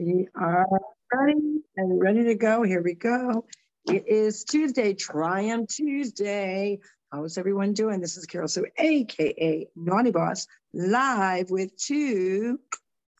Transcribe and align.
We 0.00 0.28
are 0.34 0.66
ready 1.12 1.60
and 1.76 2.00
ready 2.00 2.24
to 2.24 2.34
go. 2.34 2.62
Here 2.62 2.82
we 2.82 2.94
go. 2.94 3.44
It 3.86 4.08
is 4.08 4.44
Tuesday, 4.44 4.94
Triumph 4.94 5.68
Tuesday. 5.68 6.78
How's 7.12 7.36
everyone 7.36 7.74
doing? 7.74 8.00
This 8.00 8.16
is 8.16 8.24
Carol 8.24 8.48
Sue, 8.48 8.64
aka 8.78 9.68
Naughty 9.76 10.10
Boss, 10.10 10.46
live 10.72 11.50
with 11.50 11.76
two 11.76 12.58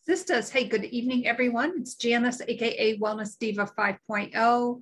sisters. 0.06 0.48
Hey, 0.48 0.68
good 0.68 0.86
evening, 0.86 1.26
everyone. 1.26 1.74
It's 1.76 1.96
Janice, 1.96 2.40
aka 2.48 2.98
Wellness 2.98 3.38
Diva 3.38 3.70
5.0. 3.78 4.80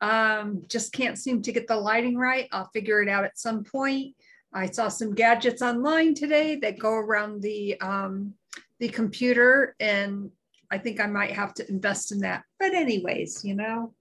Um, 0.00 0.64
just 0.66 0.92
can't 0.92 1.16
seem 1.16 1.42
to 1.42 1.52
get 1.52 1.68
the 1.68 1.76
lighting 1.76 2.16
right. 2.16 2.48
I'll 2.50 2.70
figure 2.74 3.00
it 3.02 3.08
out 3.08 3.22
at 3.22 3.38
some 3.38 3.62
point. 3.62 4.16
I 4.52 4.66
saw 4.66 4.88
some 4.88 5.14
gadgets 5.14 5.62
online 5.62 6.14
today 6.14 6.56
that 6.56 6.80
go 6.80 6.90
around 6.90 7.40
the 7.40 7.80
um, 7.80 8.34
the 8.80 8.88
computer 8.88 9.76
and 9.78 10.30
I 10.70 10.78
think 10.78 11.00
I 11.00 11.06
might 11.06 11.32
have 11.32 11.54
to 11.54 11.68
invest 11.68 12.12
in 12.12 12.20
that. 12.20 12.44
But, 12.58 12.74
anyways, 12.74 13.44
you 13.44 13.54
know, 13.54 13.94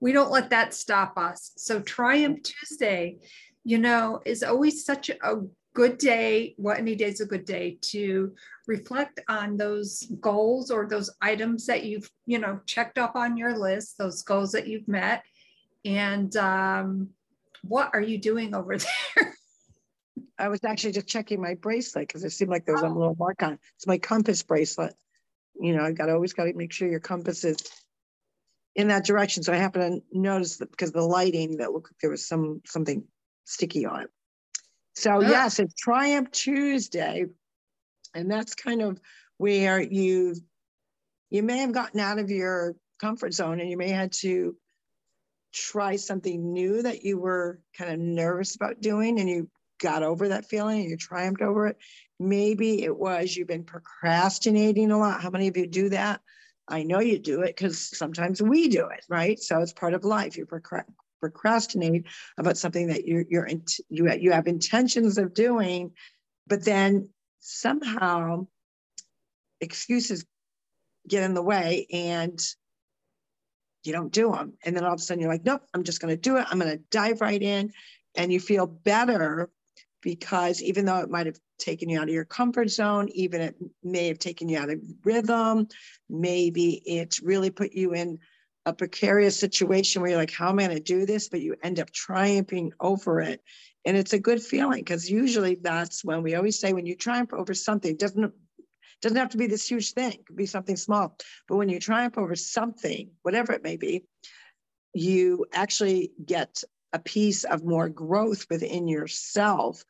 we 0.00 0.12
don't 0.12 0.30
let 0.30 0.50
that 0.50 0.74
stop 0.74 1.16
us. 1.16 1.52
So, 1.56 1.80
Triumph 1.80 2.40
Tuesday, 2.42 3.18
you 3.64 3.78
know, 3.78 4.20
is 4.24 4.42
always 4.42 4.84
such 4.84 5.10
a 5.10 5.42
good 5.74 5.98
day. 5.98 6.54
What 6.56 6.78
any 6.78 6.94
day 6.94 7.06
is 7.06 7.20
a 7.20 7.26
good 7.26 7.44
day 7.44 7.78
to 7.82 8.34
reflect 8.66 9.20
on 9.28 9.56
those 9.56 10.06
goals 10.20 10.70
or 10.70 10.86
those 10.86 11.10
items 11.20 11.66
that 11.66 11.84
you've, 11.84 12.10
you 12.26 12.38
know, 12.38 12.60
checked 12.66 12.98
off 12.98 13.16
on 13.16 13.36
your 13.36 13.58
list, 13.58 13.98
those 13.98 14.22
goals 14.22 14.52
that 14.52 14.66
you've 14.66 14.88
met. 14.88 15.22
And 15.84 16.34
um, 16.36 17.10
what 17.62 17.90
are 17.92 18.00
you 18.00 18.18
doing 18.18 18.54
over 18.54 18.76
there? 19.16 19.34
I 20.38 20.48
was 20.48 20.64
actually 20.64 20.92
just 20.92 21.06
checking 21.06 21.40
my 21.40 21.54
bracelet 21.54 22.08
because 22.08 22.24
it 22.24 22.30
seemed 22.30 22.50
like 22.50 22.64
there 22.64 22.74
was 22.74 22.82
oh. 22.82 22.88
a 22.88 22.92
little 22.92 23.16
mark 23.18 23.42
on 23.42 23.54
it. 23.54 23.60
It's 23.76 23.86
my 23.86 23.98
compass 23.98 24.42
bracelet 24.42 24.94
you 25.62 25.76
know, 25.76 25.84
I 25.84 25.92
got 25.92 26.10
always 26.10 26.32
got 26.32 26.44
to 26.44 26.54
make 26.54 26.72
sure 26.72 26.88
your 26.88 27.00
compass 27.00 27.44
is 27.44 27.56
in 28.74 28.88
that 28.88 29.04
direction. 29.04 29.42
So 29.42 29.52
I 29.52 29.56
happened 29.56 30.02
to 30.12 30.18
notice 30.18 30.56
that 30.58 30.70
because 30.70 30.92
the 30.92 31.02
lighting 31.02 31.58
that 31.58 31.72
looked 31.72 31.90
like 31.90 31.98
there 32.00 32.10
was 32.10 32.26
some 32.26 32.62
something 32.66 33.04
sticky 33.44 33.86
on 33.86 34.02
it. 34.02 34.10
So 34.94 35.20
yeah. 35.20 35.30
yes, 35.30 35.58
it's 35.58 35.74
Triumph 35.74 36.30
Tuesday, 36.30 37.26
and 38.14 38.30
that's 38.30 38.54
kind 38.54 38.82
of 38.82 39.00
where 39.38 39.80
you 39.80 40.34
you 41.30 41.42
may 41.42 41.58
have 41.58 41.72
gotten 41.72 42.00
out 42.00 42.18
of 42.18 42.30
your 42.30 42.76
comfort 43.00 43.32
zone 43.32 43.60
and 43.60 43.70
you 43.70 43.76
may 43.76 43.88
have 43.88 44.10
to 44.10 44.54
try 45.52 45.96
something 45.96 46.52
new 46.52 46.82
that 46.82 47.04
you 47.04 47.18
were 47.18 47.60
kind 47.76 47.92
of 47.92 47.98
nervous 47.98 48.54
about 48.54 48.80
doing 48.80 49.18
and 49.18 49.28
you 49.28 49.48
got 49.82 50.02
over 50.02 50.28
that 50.28 50.46
feeling 50.46 50.80
and 50.80 50.90
you 50.90 50.96
triumphed 50.96 51.42
over 51.42 51.66
it. 51.66 51.76
Maybe 52.18 52.82
it 52.82 52.96
was 52.96 53.36
you've 53.36 53.48
been 53.48 53.64
procrastinating 53.64 54.92
a 54.92 54.98
lot. 54.98 55.20
How 55.20 55.30
many 55.30 55.48
of 55.48 55.56
you 55.56 55.66
do 55.66 55.88
that? 55.90 56.20
I 56.68 56.84
know 56.84 57.00
you 57.00 57.18
do 57.18 57.42
it 57.42 57.56
because 57.56 57.78
sometimes 57.78 58.40
we 58.40 58.68
do 58.68 58.86
it, 58.86 59.04
right? 59.08 59.38
So 59.38 59.60
it's 59.60 59.72
part 59.72 59.94
of 59.94 60.04
life. 60.04 60.36
You 60.36 60.46
procrastinate 61.20 62.06
about 62.38 62.56
something 62.56 62.86
that 62.86 63.06
you're, 63.06 63.24
you're 63.28 63.48
you 63.88 64.10
you 64.12 64.30
have 64.32 64.46
intentions 64.46 65.18
of 65.18 65.34
doing, 65.34 65.90
but 66.46 66.64
then 66.64 67.10
somehow 67.40 68.46
excuses 69.60 70.24
get 71.08 71.24
in 71.24 71.34
the 71.34 71.42
way 71.42 71.86
and 71.92 72.40
you 73.82 73.92
don't 73.92 74.12
do 74.12 74.30
them. 74.30 74.52
And 74.64 74.76
then 74.76 74.84
all 74.84 74.94
of 74.94 75.00
a 75.00 75.02
sudden 75.02 75.20
you're 75.20 75.32
like, 75.32 75.44
nope, 75.44 75.62
I'm 75.74 75.82
just 75.82 76.00
going 76.00 76.14
to 76.14 76.20
do 76.20 76.36
it. 76.36 76.46
I'm 76.48 76.60
going 76.60 76.70
to 76.70 76.84
dive 76.90 77.20
right 77.20 77.42
in. 77.42 77.72
And 78.14 78.32
you 78.32 78.38
feel 78.38 78.66
better 78.66 79.50
because 80.02 80.60
even 80.60 80.84
though 80.84 80.98
it 80.98 81.10
might 81.10 81.26
have 81.26 81.38
taken 81.58 81.88
you 81.88 81.98
out 81.98 82.08
of 82.08 82.14
your 82.14 82.24
comfort 82.24 82.68
zone, 82.68 83.08
even 83.14 83.40
it 83.40 83.56
may 83.82 84.08
have 84.08 84.18
taken 84.18 84.48
you 84.48 84.58
out 84.58 84.70
of 84.70 84.80
rhythm, 85.04 85.68
maybe 86.10 86.82
it's 86.84 87.22
really 87.22 87.50
put 87.50 87.72
you 87.72 87.94
in 87.94 88.18
a 88.66 88.72
precarious 88.72 89.38
situation 89.38 90.02
where 90.02 90.10
you're 90.10 90.20
like, 90.20 90.32
how 90.32 90.50
am 90.50 90.58
I 90.58 90.66
going 90.66 90.76
to 90.76 90.82
do 90.82 91.06
this? 91.06 91.28
But 91.28 91.40
you 91.40 91.56
end 91.62 91.80
up 91.80 91.90
triumphing 91.90 92.72
over 92.80 93.20
it. 93.20 93.42
And 93.84 93.96
it's 93.96 94.12
a 94.12 94.18
good 94.18 94.42
feeling 94.42 94.80
because 94.80 95.10
usually 95.10 95.56
that's 95.56 96.04
when 96.04 96.22
we 96.22 96.34
always 96.34 96.58
say 96.58 96.72
when 96.72 96.86
you 96.86 96.94
triumph 96.94 97.32
over 97.32 97.54
something, 97.54 97.96
doesn't 97.96 98.32
doesn't 99.00 99.18
have 99.18 99.30
to 99.30 99.36
be 99.36 99.48
this 99.48 99.68
huge 99.68 99.94
thing, 99.94 100.12
it 100.12 100.26
could 100.26 100.36
be 100.36 100.46
something 100.46 100.76
small. 100.76 101.16
But 101.48 101.56
when 101.56 101.68
you 101.68 101.80
triumph 101.80 102.16
over 102.18 102.36
something, 102.36 103.10
whatever 103.22 103.52
it 103.52 103.64
may 103.64 103.76
be, 103.76 104.04
you 104.94 105.44
actually 105.52 106.12
get 106.24 106.62
a 106.92 107.00
piece 107.00 107.42
of 107.42 107.64
more 107.64 107.88
growth 107.88 108.46
within 108.48 108.86
yourself 108.86 109.82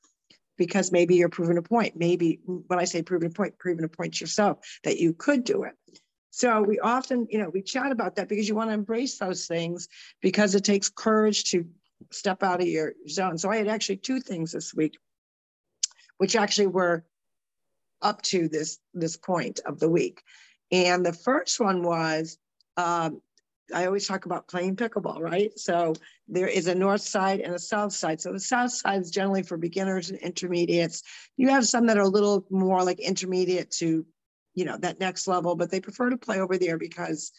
because 0.57 0.93
maybe 0.93 1.17
you're 1.17 1.29
proving 1.29 1.59
a 1.59 1.63
point. 1.63 1.97
Maybe 1.97 2.41
when 2.45 2.79
I 2.79 2.85
say 2.85 3.03
proving 3.03 3.31
a 3.31 3.33
point, 3.33 3.59
proving 3.59 3.85
a 3.85 3.89
point 3.89 4.21
yourself 4.21 4.59
that 4.85 4.99
you 4.99 5.13
could 5.13 5.45
do 5.45 5.65
it. 5.65 5.75
So 6.31 6.63
we 6.63 6.79
often, 6.79 7.27
you 7.31 7.39
know, 7.39 7.51
we 7.51 7.63
chat 7.63 7.93
about 7.93 8.17
that 8.17 8.29
because 8.29 8.49
you 8.49 8.55
want 8.55 8.71
to 8.71 8.75
embrace 8.75 9.19
those 9.19 9.47
things 9.47 9.89
because 10.23 10.55
it 10.55 10.65
takes 10.65 10.89
courage 10.89 11.45
to 11.51 11.67
step 12.11 12.43
out 12.43 12.63
of 12.63 12.69
your 12.69 12.95
zone. 13.09 13.37
So 13.37 13.51
I 13.51 13.59
had 13.59 13.69
actually 13.69 13.99
two 13.99 14.21
things 14.21 14.53
this 14.53 14.75
week, 14.75 14.97
which 16.17 16.35
actually 16.35 16.69
were 16.69 17.05
up 18.01 18.23
to 18.23 18.49
this 18.49 18.79
this 18.95 19.17
point 19.17 19.61
of 19.67 19.79
the 19.79 19.89
week. 19.89 20.23
And 20.71 21.05
the 21.05 21.13
first 21.13 21.61
one 21.61 21.83
was 21.83 22.39
um, 22.77 23.21
I 23.75 23.87
always 23.87 24.07
talk 24.07 24.27
about 24.27 24.49
playing 24.49 24.77
pickleball, 24.77 25.21
right? 25.21 25.57
So 25.59 25.95
there 26.29 26.47
is 26.47 26.67
a 26.67 26.75
north 26.75 27.03
side 27.03 27.41
and 27.41 27.55
a 27.55 27.59
south 27.59 27.93
side. 27.93 28.21
So 28.21 28.33
the 28.33 28.41
south 28.41 28.73
side 28.73 29.01
is 29.01 29.11
generally 29.11 29.43
for 29.43 29.57
beginners 29.57 30.11
and 30.11 30.19
intermediates. 30.19 31.03
You 31.37 31.49
have 31.51 31.67
some 31.67 31.87
that 31.87 31.99
are 31.99 32.03
a 32.03 32.09
little 32.09 32.45
more 32.51 32.83
like 32.83 33.01
intermediate 33.01 33.71
to, 33.73 34.05
you 34.55 34.65
know, 34.65 34.77
that 34.79 35.01
next 35.01 35.27
level, 35.27 35.55
but 35.55 35.71
they 35.71 35.81
prefer 35.81 36.11
to 36.11 36.17
play 36.17 36.41
over 36.41 36.59
there 36.59 36.79
because 36.79 37.33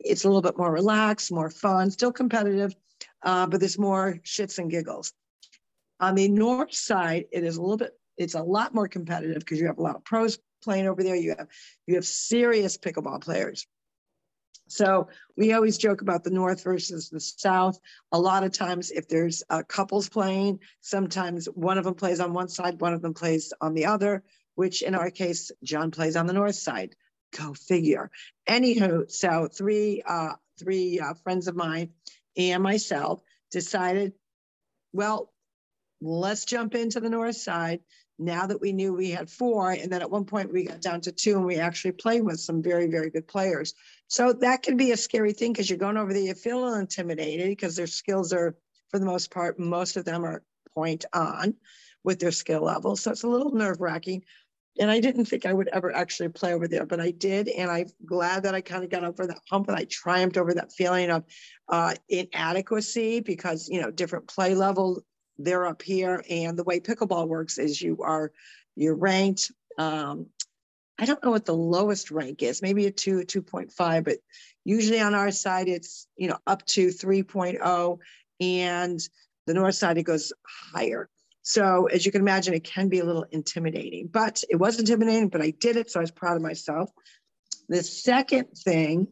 it's 0.00 0.24
a 0.24 0.28
little 0.28 0.42
bit 0.42 0.58
more 0.58 0.72
relaxed, 0.72 1.32
more 1.32 1.50
fun, 1.50 1.90
still 1.90 2.12
competitive, 2.12 2.74
uh, 3.22 3.46
but 3.46 3.60
there's 3.60 3.78
more 3.78 4.18
shits 4.24 4.58
and 4.58 4.70
giggles. 4.70 5.12
On 6.00 6.14
the 6.14 6.28
north 6.28 6.74
side, 6.74 7.26
it 7.32 7.44
is 7.44 7.56
a 7.56 7.62
little 7.62 7.78
bit, 7.78 7.92
it's 8.18 8.34
a 8.34 8.42
lot 8.42 8.74
more 8.74 8.88
competitive 8.88 9.38
because 9.38 9.60
you 9.60 9.66
have 9.66 9.78
a 9.78 9.82
lot 9.82 9.96
of 9.96 10.04
pros 10.04 10.38
playing 10.62 10.86
over 10.86 11.02
there. 11.02 11.16
You 11.16 11.34
have 11.38 11.48
you 11.86 11.94
have 11.94 12.06
serious 12.06 12.76
pickleball 12.76 13.22
players. 13.22 13.66
So 14.68 15.08
we 15.36 15.52
always 15.52 15.78
joke 15.78 16.00
about 16.00 16.24
the 16.24 16.30
North 16.30 16.64
versus 16.64 17.08
the 17.08 17.20
South. 17.20 17.78
A 18.12 18.18
lot 18.18 18.44
of 18.44 18.52
times, 18.52 18.90
if 18.90 19.08
there's 19.08 19.42
uh, 19.48 19.62
couples 19.62 20.08
playing, 20.08 20.60
sometimes 20.80 21.46
one 21.46 21.78
of 21.78 21.84
them 21.84 21.94
plays 21.94 22.20
on 22.20 22.32
one 22.32 22.48
side, 22.48 22.80
one 22.80 22.92
of 22.92 23.02
them 23.02 23.14
plays 23.14 23.52
on 23.60 23.74
the 23.74 23.86
other, 23.86 24.24
which 24.54 24.82
in 24.82 24.94
our 24.94 25.10
case, 25.10 25.52
John 25.62 25.90
plays 25.90 26.16
on 26.16 26.26
the 26.26 26.32
North 26.32 26.56
side. 26.56 26.96
Go 27.36 27.54
figure. 27.54 28.10
Anywho, 28.48 29.10
so 29.10 29.48
three, 29.48 30.02
uh, 30.06 30.34
three 30.58 31.00
uh, 31.00 31.14
friends 31.22 31.48
of 31.48 31.56
mine 31.56 31.90
and 32.36 32.62
myself 32.62 33.22
decided, 33.50 34.14
well, 34.92 35.32
let's 36.00 36.44
jump 36.44 36.74
into 36.74 37.00
the 37.00 37.10
North 37.10 37.36
side 37.36 37.80
now 38.18 38.46
that 38.46 38.60
we 38.60 38.72
knew 38.72 38.94
we 38.94 39.10
had 39.10 39.30
four, 39.30 39.70
and 39.72 39.90
then 39.92 40.00
at 40.00 40.10
one 40.10 40.24
point 40.24 40.52
we 40.52 40.64
got 40.64 40.80
down 40.80 41.00
to 41.02 41.12
two, 41.12 41.36
and 41.36 41.44
we 41.44 41.56
actually 41.56 41.92
played 41.92 42.22
with 42.22 42.40
some 42.40 42.62
very, 42.62 42.88
very 42.88 43.10
good 43.10 43.28
players. 43.28 43.74
So 44.08 44.32
that 44.32 44.62
can 44.62 44.76
be 44.76 44.92
a 44.92 44.96
scary 44.96 45.32
thing 45.32 45.52
because 45.52 45.68
you're 45.68 45.78
going 45.78 45.96
over 45.96 46.12
there, 46.12 46.22
you 46.22 46.34
feel 46.34 46.58
a 46.58 46.64
little 46.64 46.78
intimidated 46.78 47.48
because 47.48 47.76
their 47.76 47.86
skills 47.86 48.32
are, 48.32 48.56
for 48.90 48.98
the 48.98 49.06
most 49.06 49.30
part, 49.30 49.58
most 49.58 49.96
of 49.96 50.04
them 50.04 50.24
are 50.24 50.42
point 50.74 51.04
on 51.12 51.54
with 52.04 52.20
their 52.20 52.32
skill 52.32 52.62
level. 52.62 52.96
So 52.96 53.10
it's 53.10 53.24
a 53.24 53.28
little 53.28 53.52
nerve 53.52 53.80
wracking. 53.80 54.22
And 54.78 54.90
I 54.90 55.00
didn't 55.00 55.24
think 55.24 55.46
I 55.46 55.52
would 55.52 55.68
ever 55.68 55.94
actually 55.94 56.28
play 56.28 56.52
over 56.52 56.68
there, 56.68 56.84
but 56.84 57.00
I 57.00 57.10
did. 57.10 57.48
And 57.48 57.70
I'm 57.70 57.86
glad 58.04 58.42
that 58.42 58.54
I 58.54 58.60
kind 58.60 58.84
of 58.84 58.90
got 58.90 59.04
over 59.04 59.26
that 59.26 59.40
hump 59.50 59.68
and 59.68 59.76
I 59.76 59.84
triumphed 59.84 60.36
over 60.36 60.52
that 60.54 60.72
feeling 60.72 61.10
of 61.10 61.24
uh, 61.68 61.94
inadequacy 62.10 63.20
because, 63.20 63.68
you 63.68 63.80
know, 63.80 63.90
different 63.90 64.28
play 64.28 64.54
level 64.54 65.02
they're 65.38 65.66
up 65.66 65.82
here. 65.82 66.22
And 66.28 66.58
the 66.58 66.64
way 66.64 66.80
pickleball 66.80 67.28
works 67.28 67.58
is 67.58 67.80
you 67.80 67.98
are 68.02 68.32
you're 68.74 68.94
ranked. 68.94 69.50
Um, 69.78 70.26
I 70.98 71.04
don't 71.04 71.22
know 71.22 71.30
what 71.30 71.44
the 71.44 71.54
lowest 71.54 72.10
rank 72.10 72.42
is, 72.42 72.62
maybe 72.62 72.86
a 72.86 72.90
two, 72.90 73.20
a 73.20 73.24
2.5, 73.24 74.04
but 74.04 74.18
usually 74.64 75.00
on 75.00 75.14
our 75.14 75.30
side 75.30 75.68
it's 75.68 76.06
you 76.16 76.28
know 76.28 76.38
up 76.46 76.64
to 76.66 76.88
3.0, 76.88 77.98
and 78.40 79.00
the 79.46 79.54
north 79.54 79.74
side 79.74 79.98
it 79.98 80.04
goes 80.04 80.32
higher. 80.72 81.08
So 81.42 81.86
as 81.86 82.04
you 82.04 82.10
can 82.10 82.22
imagine, 82.22 82.54
it 82.54 82.64
can 82.64 82.88
be 82.88 82.98
a 82.98 83.04
little 83.04 83.24
intimidating, 83.30 84.08
but 84.08 84.42
it 84.50 84.56
was 84.56 84.80
intimidating, 84.80 85.28
but 85.28 85.42
I 85.42 85.50
did 85.50 85.76
it, 85.76 85.90
so 85.90 86.00
I 86.00 86.02
was 86.02 86.10
proud 86.10 86.36
of 86.36 86.42
myself. 86.42 86.90
The 87.68 87.84
second 87.84 88.48
thing 88.56 89.08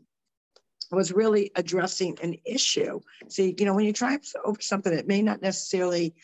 was 0.90 1.12
really 1.12 1.50
addressing 1.56 2.18
an 2.22 2.36
issue. 2.44 3.00
See, 3.28 3.54
you 3.58 3.64
know, 3.64 3.74
when 3.74 3.84
you 3.84 3.92
try 3.92 4.18
over 4.44 4.60
something, 4.60 4.92
it 4.92 5.08
may 5.08 5.22
not 5.22 5.42
necessarily 5.42 6.14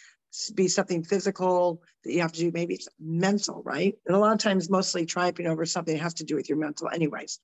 be 0.54 0.68
something 0.68 1.02
physical 1.02 1.82
that 2.04 2.12
you 2.12 2.20
have 2.20 2.32
to 2.32 2.40
do. 2.40 2.50
Maybe 2.52 2.74
it's 2.74 2.88
mental, 3.00 3.62
right? 3.64 3.96
And 4.06 4.14
a 4.14 4.18
lot 4.18 4.32
of 4.32 4.38
times, 4.38 4.70
mostly 4.70 5.06
triumphing 5.06 5.46
over 5.46 5.66
something 5.66 5.96
has 5.98 6.14
to 6.14 6.24
do 6.24 6.36
with 6.36 6.48
your 6.48 6.58
mental, 6.58 6.88
anyways. 6.88 7.40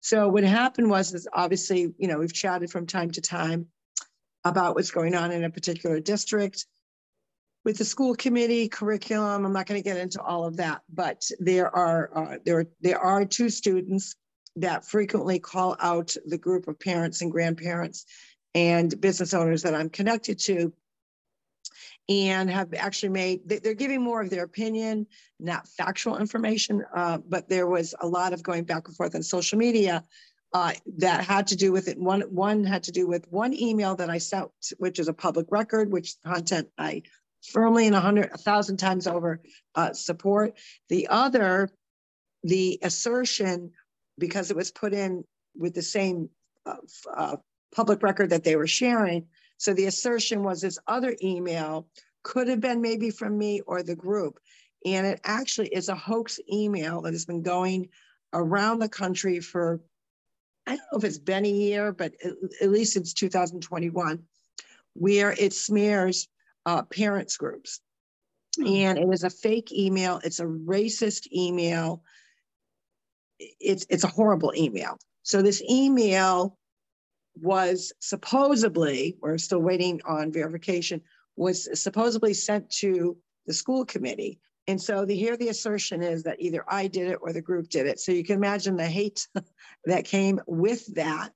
So 0.00 0.28
what 0.28 0.44
happened 0.44 0.90
was, 0.90 1.14
is 1.14 1.28
obviously, 1.32 1.92
you 1.98 2.08
know, 2.08 2.18
we've 2.18 2.32
chatted 2.32 2.70
from 2.70 2.86
time 2.86 3.10
to 3.12 3.20
time 3.20 3.66
about 4.44 4.74
what's 4.74 4.90
going 4.90 5.14
on 5.14 5.30
in 5.30 5.44
a 5.44 5.50
particular 5.50 6.00
district 6.00 6.66
with 7.64 7.76
the 7.76 7.84
school 7.84 8.14
committee 8.14 8.68
curriculum. 8.68 9.44
I'm 9.44 9.52
not 9.52 9.66
going 9.66 9.82
to 9.82 9.84
get 9.84 9.98
into 9.98 10.22
all 10.22 10.44
of 10.44 10.56
that, 10.56 10.80
but 10.88 11.28
there 11.38 11.74
are 11.74 12.10
uh, 12.14 12.36
there 12.44 12.66
there 12.80 12.98
are 12.98 13.24
two 13.24 13.50
students 13.50 14.16
that 14.56 14.84
frequently 14.84 15.38
call 15.38 15.76
out 15.80 16.14
the 16.26 16.38
group 16.38 16.68
of 16.68 16.78
parents 16.78 17.22
and 17.22 17.30
grandparents 17.30 18.04
and 18.54 19.00
business 19.00 19.34
owners 19.34 19.62
that 19.62 19.74
I'm 19.74 19.90
connected 19.90 20.38
to 20.40 20.72
and 22.08 22.50
have 22.50 22.74
actually 22.74 23.10
made, 23.10 23.48
they're 23.48 23.74
giving 23.74 24.02
more 24.02 24.20
of 24.20 24.30
their 24.30 24.42
opinion, 24.42 25.06
not 25.38 25.68
factual 25.68 26.18
information, 26.18 26.84
uh, 26.92 27.18
but 27.28 27.48
there 27.48 27.68
was 27.68 27.94
a 28.00 28.06
lot 28.06 28.32
of 28.32 28.42
going 28.42 28.64
back 28.64 28.88
and 28.88 28.96
forth 28.96 29.14
on 29.14 29.22
social 29.22 29.58
media 29.58 30.04
uh, 30.52 30.72
that 30.98 31.24
had 31.24 31.46
to 31.46 31.56
do 31.56 31.70
with 31.70 31.86
it. 31.86 31.96
One, 31.96 32.22
one 32.22 32.64
had 32.64 32.82
to 32.84 32.92
do 32.92 33.06
with 33.06 33.30
one 33.30 33.54
email 33.54 33.94
that 33.94 34.10
I 34.10 34.18
sent, 34.18 34.50
which 34.78 34.98
is 34.98 35.06
a 35.06 35.12
public 35.12 35.46
record, 35.50 35.92
which 35.92 36.16
content 36.26 36.68
I 36.76 37.02
firmly 37.52 37.86
and 37.86 37.94
a 37.94 38.00
hundred, 38.00 38.30
a 38.32 38.38
thousand 38.38 38.78
times 38.78 39.06
over 39.06 39.40
uh, 39.76 39.92
support. 39.92 40.58
The 40.88 41.06
other, 41.08 41.70
the 42.42 42.80
assertion, 42.82 43.70
because 44.20 44.50
it 44.50 44.56
was 44.56 44.70
put 44.70 44.92
in 44.92 45.24
with 45.56 45.74
the 45.74 45.82
same 45.82 46.28
uh, 46.66 46.76
uh, 47.12 47.36
public 47.74 48.02
record 48.02 48.30
that 48.30 48.44
they 48.44 48.54
were 48.54 48.68
sharing. 48.68 49.26
So 49.56 49.74
the 49.74 49.86
assertion 49.86 50.44
was 50.44 50.60
this 50.60 50.78
other 50.86 51.16
email 51.22 51.88
could 52.22 52.48
have 52.48 52.60
been 52.60 52.80
maybe 52.80 53.10
from 53.10 53.36
me 53.36 53.60
or 53.66 53.82
the 53.82 53.96
group. 53.96 54.38
And 54.84 55.06
it 55.06 55.20
actually 55.24 55.68
is 55.68 55.88
a 55.88 55.94
hoax 55.94 56.38
email 56.50 57.02
that 57.02 57.12
has 57.12 57.24
been 57.24 57.42
going 57.42 57.88
around 58.32 58.78
the 58.78 58.88
country 58.88 59.40
for, 59.40 59.80
I 60.66 60.76
don't 60.76 60.86
know 60.92 60.98
if 60.98 61.04
it's 61.04 61.18
been 61.18 61.44
a 61.44 61.50
year, 61.50 61.92
but 61.92 62.14
at, 62.60 62.70
least 62.70 62.94
since 62.94 63.12
2021, 63.12 64.22
where 64.94 65.32
it 65.32 65.52
smears 65.52 66.28
uh, 66.66 66.82
parents 66.82 67.36
groups. 67.36 67.80
Hmm. 68.56 68.66
And 68.66 68.98
it 68.98 69.08
is 69.12 69.24
a 69.24 69.30
fake 69.30 69.72
email. 69.72 70.20
It's 70.24 70.40
a 70.40 70.46
racist 70.46 71.30
email. 71.32 72.02
It's, 73.60 73.86
it's 73.88 74.04
a 74.04 74.08
horrible 74.08 74.52
email. 74.56 74.98
So 75.22 75.42
this 75.42 75.62
email 75.68 76.56
was 77.40 77.92
supposedly, 78.00 79.16
we're 79.20 79.38
still 79.38 79.60
waiting 79.60 80.00
on 80.04 80.32
verification, 80.32 81.00
was 81.36 81.68
supposedly 81.80 82.34
sent 82.34 82.70
to 82.70 83.16
the 83.46 83.54
school 83.54 83.84
committee. 83.84 84.38
And 84.66 84.80
so 84.80 85.04
the, 85.04 85.16
here 85.16 85.36
the 85.36 85.48
assertion 85.48 86.02
is 86.02 86.22
that 86.24 86.40
either 86.40 86.64
I 86.68 86.86
did 86.86 87.08
it 87.08 87.18
or 87.20 87.32
the 87.32 87.40
group 87.40 87.68
did 87.68 87.86
it. 87.86 87.98
So 87.98 88.12
you 88.12 88.24
can 88.24 88.36
imagine 88.36 88.76
the 88.76 88.86
hate 88.86 89.26
that 89.84 90.04
came 90.04 90.40
with 90.46 90.94
that. 90.94 91.30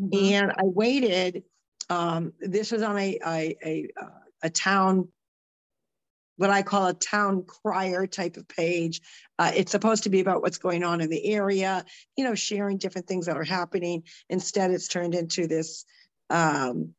Mm-hmm. 0.00 0.34
And 0.34 0.52
I 0.52 0.62
waited. 0.64 1.42
Um, 1.90 2.32
this 2.40 2.72
was 2.72 2.82
on 2.82 2.98
a, 2.98 3.18
a, 3.26 3.56
a, 3.64 3.88
a 4.44 4.50
town 4.50 5.08
what 6.42 6.50
I 6.50 6.62
call 6.62 6.88
a 6.88 6.92
town 6.92 7.44
crier 7.44 8.08
type 8.08 8.36
of 8.36 8.48
page. 8.48 9.00
Uh, 9.38 9.52
it's 9.54 9.70
supposed 9.70 10.02
to 10.02 10.10
be 10.10 10.18
about 10.18 10.42
what's 10.42 10.58
going 10.58 10.82
on 10.82 11.00
in 11.00 11.08
the 11.08 11.24
area, 11.24 11.84
you 12.16 12.24
know, 12.24 12.34
sharing 12.34 12.78
different 12.78 13.06
things 13.06 13.26
that 13.26 13.36
are 13.36 13.44
happening. 13.44 14.02
Instead, 14.28 14.72
it's 14.72 14.88
turned 14.88 15.14
into 15.14 15.46
this 15.46 15.84
um, 16.30 16.94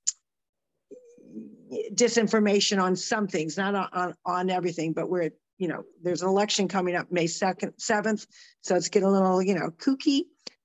disinformation 1.94 2.81
on 2.81 2.95
some 2.95 3.28
things, 3.28 3.57
not 3.57 3.75
on, 3.75 3.90
on, 3.92 4.16
on 4.25 4.50
everything, 4.50 4.94
but 4.94 5.10
we're, 5.10 5.31
you 5.57 5.68
know, 5.68 5.84
there's 6.01 6.22
an 6.22 6.30
election 6.30 6.69
coming 6.69 6.96
up 6.96 7.12
May 7.12 7.25
2nd, 7.25 7.74
7th. 7.78 8.25
So 8.62 8.78
it's 8.78 8.88
getting 8.88 9.10
a 9.10 9.12
little, 9.12 9.42
you 9.42 9.56
know, 9.56 9.72
kooky, 9.72 10.22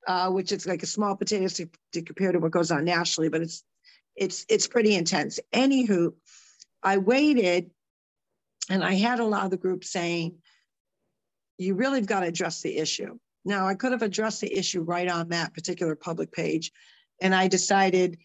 uh, 0.07 0.31
which 0.31 0.53
is 0.53 0.69
like 0.69 0.85
a 0.85 0.87
small 0.87 1.17
potato 1.17 1.49
to, 1.49 1.69
to 1.95 2.03
compare 2.03 2.31
to 2.31 2.39
what 2.39 2.53
goes 2.53 2.71
on 2.71 2.85
nationally, 2.85 3.29
but 3.29 3.43
it's, 3.43 3.65
it's, 4.15 4.47
it's 4.49 4.69
pretty 4.69 4.95
intense. 4.95 5.41
Anywho, 5.53 6.13
I 6.81 6.99
waited 6.99 7.73
and 8.71 8.85
I 8.85 8.95
had 8.95 9.21
a 9.21 9.25
lot 9.25 9.45
of 9.45 9.51
the 9.51 9.57
group 9.57 9.85
saying, 9.85 10.37
you 11.59 11.75
really 11.75 12.01
got 12.01 12.21
to 12.21 12.27
address 12.27 12.63
the 12.63 12.77
issue. 12.77 13.19
Now, 13.45 13.67
I 13.67 13.75
could 13.75 13.93
have 13.93 14.03
addressed 14.03 14.41
the 14.41 14.57
issue 14.57 14.83
right 14.83 15.09
on 15.09 15.31
that 15.31 15.55
particular 15.55 15.97
public 15.97 16.33
page. 16.33 16.71
And 17.21 17.35
I 17.35 17.49
decided 17.49 18.19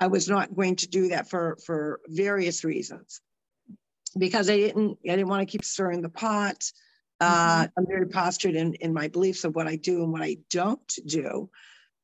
I 0.00 0.08
was 0.08 0.28
not 0.28 0.54
going 0.54 0.76
to 0.76 0.88
do 0.88 1.08
that 1.08 1.30
for, 1.30 1.58
for 1.64 2.00
various 2.08 2.64
reasons. 2.64 3.20
Because 4.18 4.48
I 4.48 4.56
didn't, 4.56 4.98
I 5.04 5.10
didn't 5.10 5.28
want 5.28 5.46
to 5.46 5.50
keep 5.50 5.64
stirring 5.64 6.00
the 6.00 6.08
pot. 6.08 6.72
Uh, 7.20 7.64
mm-hmm. 7.64 7.78
I'm 7.78 7.86
very 7.86 8.06
postured 8.06 8.54
in, 8.54 8.74
in 8.74 8.92
my 8.94 9.08
beliefs 9.08 9.44
of 9.44 9.54
what 9.54 9.66
I 9.66 9.76
do 9.76 10.02
and 10.02 10.12
what 10.12 10.22
I 10.22 10.38
don't 10.50 10.92
do. 11.06 11.50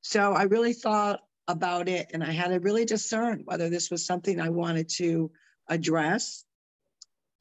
So 0.03 0.33
I 0.33 0.45
really 0.45 0.75
thought 0.75 1.21
about 1.49 1.89
it 1.89 2.11
and 2.13 2.23
I 2.23 2.31
had 2.31 2.49
to 2.49 2.61
really 2.61 2.85
discern 2.85 3.43
whether 3.45 3.69
this 3.69 3.91
was 3.91 4.07
something 4.07 4.41
I 4.41 4.51
wanted 4.51 4.89
to 4.97 5.31
address 5.69 6.45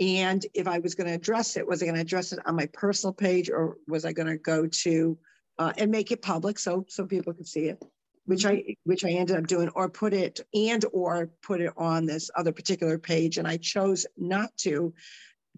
and 0.01 0.43
if 0.55 0.67
I 0.67 0.79
was 0.79 0.95
going 0.95 1.07
to 1.07 1.13
address 1.13 1.55
it, 1.55 1.67
was 1.67 1.81
I 1.81 1.85
going 1.85 1.95
to 1.95 2.01
address 2.01 2.33
it 2.33 2.39
on 2.47 2.55
my 2.55 2.65
personal 2.73 3.13
page 3.13 3.51
or 3.51 3.77
was 3.87 4.03
I 4.03 4.13
going 4.13 4.27
to 4.27 4.37
go 4.37 4.65
to 4.65 5.17
uh, 5.59 5.73
and 5.77 5.91
make 5.91 6.11
it 6.11 6.23
public 6.23 6.57
so 6.57 6.83
so 6.89 7.05
people 7.05 7.33
could 7.33 7.47
see 7.47 7.67
it, 7.67 7.81
which 8.25 8.43
I 8.43 8.75
which 8.83 9.05
I 9.05 9.11
ended 9.11 9.37
up 9.37 9.45
doing, 9.45 9.69
or 9.69 9.89
put 9.89 10.13
it 10.13 10.39
and 10.55 10.83
or 10.91 11.29
put 11.43 11.61
it 11.61 11.71
on 11.77 12.07
this 12.07 12.31
other 12.35 12.51
particular 12.51 12.97
page, 12.97 13.37
and 13.37 13.47
I 13.47 13.57
chose 13.57 14.07
not 14.17 14.49
to 14.61 14.91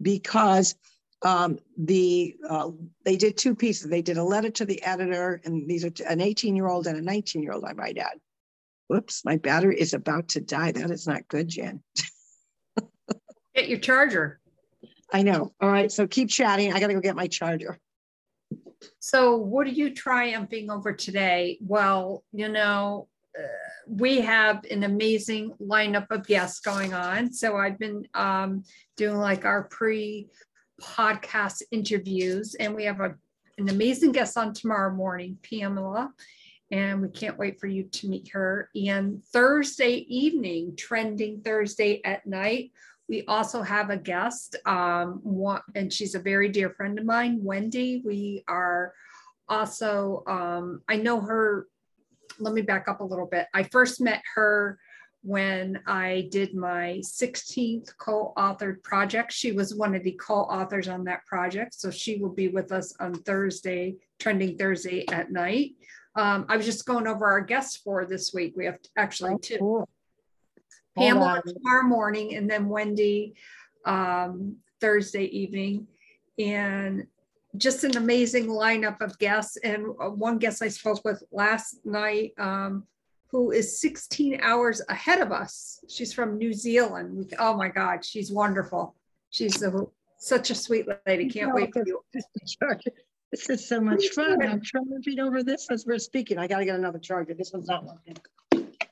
because 0.02 0.74
um, 1.22 1.58
the 1.78 2.36
uh, 2.46 2.70
they 3.02 3.16
did 3.16 3.38
two 3.38 3.54
pieces. 3.54 3.88
They 3.88 4.02
did 4.02 4.18
a 4.18 4.24
letter 4.24 4.50
to 4.50 4.66
the 4.66 4.82
editor, 4.82 5.40
and 5.44 5.66
these 5.66 5.86
are 5.86 5.92
an 6.06 6.20
18 6.20 6.54
year 6.54 6.68
old 6.68 6.86
and 6.86 6.98
a 6.98 7.02
19 7.02 7.42
year 7.42 7.52
old. 7.52 7.64
I 7.64 7.72
might 7.72 7.96
add. 7.96 8.18
Whoops, 8.88 9.24
my 9.24 9.38
battery 9.38 9.80
is 9.80 9.94
about 9.94 10.28
to 10.30 10.42
die. 10.42 10.72
That 10.72 10.90
is 10.90 11.06
not 11.06 11.28
good, 11.28 11.48
Jen. 11.48 11.82
Get 13.54 13.68
your 13.68 13.78
charger. 13.78 14.40
I 15.12 15.22
know. 15.22 15.52
All 15.60 15.70
right. 15.70 15.92
So 15.92 16.06
keep 16.06 16.28
chatting. 16.28 16.72
I 16.72 16.80
got 16.80 16.88
to 16.88 16.94
go 16.94 17.00
get 17.00 17.16
my 17.16 17.28
charger. 17.28 17.78
So, 18.98 19.36
what 19.36 19.66
are 19.66 19.70
you 19.70 19.94
triumphing 19.94 20.70
over 20.70 20.92
today? 20.92 21.58
Well, 21.60 22.24
you 22.32 22.48
know, 22.48 23.08
uh, 23.38 23.46
we 23.86 24.20
have 24.20 24.64
an 24.70 24.82
amazing 24.82 25.52
lineup 25.60 26.06
of 26.10 26.26
guests 26.26 26.60
going 26.60 26.94
on. 26.94 27.32
So, 27.32 27.56
I've 27.56 27.78
been 27.78 28.06
um, 28.14 28.64
doing 28.96 29.16
like 29.16 29.44
our 29.44 29.64
pre 29.64 30.28
podcast 30.80 31.62
interviews, 31.70 32.54
and 32.56 32.74
we 32.74 32.84
have 32.84 33.00
a, 33.00 33.14
an 33.58 33.68
amazing 33.68 34.12
guest 34.12 34.36
on 34.36 34.52
tomorrow 34.52 34.94
morning, 34.94 35.38
Pamela. 35.42 36.12
And 36.70 37.02
we 37.02 37.08
can't 37.08 37.38
wait 37.38 37.60
for 37.60 37.66
you 37.66 37.84
to 37.84 38.08
meet 38.08 38.30
her. 38.32 38.68
And 38.74 39.22
Thursday 39.26 39.96
evening, 40.08 40.74
trending 40.76 41.40
Thursday 41.42 42.00
at 42.04 42.26
night, 42.26 42.72
we 43.08 43.24
also 43.26 43.62
have 43.62 43.90
a 43.90 43.96
guest, 43.96 44.56
um, 44.66 45.20
one, 45.22 45.60
and 45.74 45.92
she's 45.92 46.14
a 46.14 46.20
very 46.20 46.48
dear 46.48 46.70
friend 46.70 46.98
of 46.98 47.04
mine, 47.04 47.38
Wendy. 47.42 48.02
We 48.04 48.44
are 48.48 48.94
also, 49.48 50.22
um, 50.26 50.82
I 50.88 50.96
know 50.96 51.20
her, 51.20 51.68
let 52.38 52.54
me 52.54 52.62
back 52.62 52.88
up 52.88 53.00
a 53.00 53.04
little 53.04 53.26
bit. 53.26 53.46
I 53.52 53.64
first 53.64 54.00
met 54.00 54.22
her 54.34 54.78
when 55.22 55.80
I 55.86 56.28
did 56.30 56.54
my 56.54 57.00
16th 57.02 57.96
co-authored 57.98 58.82
project. 58.82 59.32
She 59.32 59.52
was 59.52 59.74
one 59.74 59.94
of 59.94 60.02
the 60.02 60.12
co-authors 60.12 60.88
on 60.88 61.04
that 61.04 61.24
project. 61.26 61.74
So 61.74 61.90
she 61.90 62.16
will 62.16 62.32
be 62.32 62.48
with 62.48 62.72
us 62.72 62.94
on 63.00 63.14
Thursday, 63.14 63.96
trending 64.18 64.56
Thursday 64.58 65.06
at 65.08 65.30
night. 65.30 65.72
Um, 66.16 66.44
I 66.48 66.56
was 66.56 66.66
just 66.66 66.86
going 66.86 67.06
over 67.06 67.26
our 67.26 67.40
guests 67.40 67.76
for 67.76 68.04
this 68.04 68.32
week. 68.32 68.54
We 68.56 68.66
have 68.66 68.78
actually 68.96 69.32
oh, 69.32 69.38
two. 69.38 69.58
Cool. 69.58 69.88
Pamela 70.96 71.42
tomorrow 71.46 71.84
morning, 71.84 72.36
and 72.36 72.48
then 72.48 72.68
Wendy 72.68 73.34
um, 73.84 74.56
Thursday 74.80 75.24
evening. 75.24 75.86
And 76.38 77.06
just 77.56 77.84
an 77.84 77.96
amazing 77.96 78.46
lineup 78.46 79.00
of 79.00 79.18
guests. 79.18 79.56
And 79.58 79.86
uh, 80.00 80.10
one 80.10 80.38
guest 80.38 80.62
I 80.62 80.68
spoke 80.68 81.04
with 81.04 81.22
last 81.30 81.84
night, 81.84 82.32
um, 82.38 82.84
who 83.28 83.50
is 83.52 83.80
16 83.80 84.40
hours 84.40 84.82
ahead 84.88 85.20
of 85.20 85.32
us. 85.32 85.80
She's 85.88 86.12
from 86.12 86.38
New 86.38 86.52
Zealand. 86.52 87.34
Oh 87.38 87.56
my 87.56 87.68
God, 87.68 88.04
she's 88.04 88.32
wonderful. 88.32 88.94
She's 89.30 89.62
a, 89.62 89.86
such 90.18 90.50
a 90.50 90.54
sweet 90.54 90.86
lady. 91.06 91.28
Can't 91.28 91.48
no, 91.48 91.54
wait 91.54 91.72
for 91.72 91.82
you. 91.86 92.00
This 93.34 93.50
is 93.50 93.66
so 93.66 93.80
much 93.80 94.06
fun. 94.10 94.40
I'm 94.42 94.62
trying 94.62 94.84
to 94.84 95.00
beat 95.04 95.18
over 95.18 95.42
this 95.42 95.66
as 95.68 95.84
we're 95.84 95.98
speaking. 95.98 96.38
I 96.38 96.46
got 96.46 96.58
to 96.58 96.64
get 96.64 96.76
another 96.76 97.00
charger. 97.00 97.34
This 97.34 97.52
one's 97.52 97.66
not 97.66 97.84
working. 97.84 98.16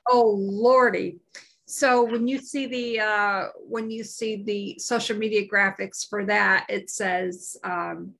Oh, 0.09 0.35
Lordy. 0.37 1.19
So 1.65 2.03
when 2.03 2.27
you 2.27 2.39
see 2.39 2.65
the 2.65 2.99
uh, 2.99 3.47
when 3.67 3.89
you 3.89 4.03
see 4.03 4.43
the 4.43 4.79
social 4.79 5.17
media 5.17 5.47
graphics 5.47 6.07
for 6.07 6.25
that, 6.25 6.65
it 6.69 6.89
says 6.89 7.57
um, 7.63 8.13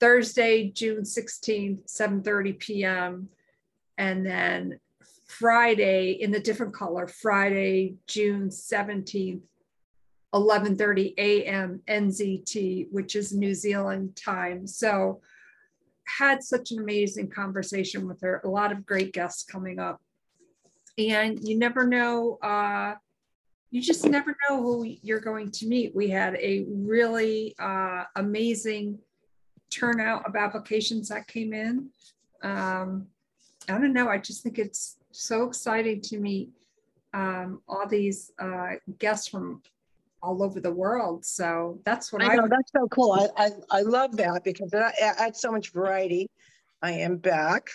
Thursday, 0.00 0.70
June 0.70 1.02
16th, 1.02 1.86
7:30 1.86 2.58
p.m. 2.58 3.28
and 3.98 4.26
then 4.26 4.80
Friday 5.26 6.12
in 6.20 6.34
a 6.34 6.40
different 6.40 6.74
color, 6.74 7.06
Friday, 7.06 7.94
June 8.08 8.48
17th, 8.48 9.42
11:30 10.34 11.14
a.m. 11.18 11.80
NZT, 11.88 12.88
which 12.90 13.14
is 13.14 13.32
New 13.32 13.54
Zealand 13.54 14.16
time. 14.16 14.66
So 14.66 15.20
had 16.18 16.42
such 16.42 16.72
an 16.72 16.80
amazing 16.80 17.30
conversation 17.30 18.08
with 18.08 18.20
her. 18.22 18.40
A 18.44 18.48
lot 18.48 18.72
of 18.72 18.84
great 18.84 19.12
guests 19.12 19.44
coming 19.44 19.78
up 19.78 20.02
and 20.98 21.46
you 21.46 21.58
never 21.58 21.86
know 21.86 22.38
uh, 22.42 22.94
you 23.70 23.80
just 23.80 24.06
never 24.06 24.36
know 24.48 24.62
who 24.62 24.84
you're 25.02 25.20
going 25.20 25.50
to 25.50 25.66
meet 25.66 25.94
we 25.94 26.08
had 26.08 26.34
a 26.36 26.64
really 26.68 27.54
uh, 27.58 28.04
amazing 28.16 28.98
turnout 29.70 30.26
of 30.26 30.36
applications 30.36 31.08
that 31.08 31.26
came 31.26 31.52
in 31.52 31.88
um, 32.42 33.06
I 33.68 33.78
don't 33.78 33.92
know. 33.92 34.08
I 34.08 34.18
just 34.18 34.42
think 34.42 34.58
it's 34.58 34.96
so 35.12 35.44
exciting 35.44 36.00
to 36.02 36.18
meet 36.18 36.50
um, 37.14 37.60
all 37.68 37.86
these 37.86 38.32
uh, 38.38 38.72
guests 38.98 39.28
from 39.28 39.62
all 40.22 40.42
over 40.42 40.60
the 40.60 40.72
world. 40.72 41.24
So 41.24 41.80
that's 41.84 42.12
what 42.12 42.22
I, 42.22 42.32
I 42.32 42.36
know. 42.36 42.48
That's 42.48 42.72
so 42.72 42.88
cool. 42.88 43.12
I, 43.12 43.28
I, 43.44 43.50
I 43.70 43.80
love 43.82 44.16
that 44.16 44.42
because 44.44 44.70
that 44.70 44.94
adds 45.00 45.40
so 45.40 45.50
much 45.50 45.70
variety. 45.72 46.28
I 46.80 46.92
am 46.92 47.16
back. 47.16 47.68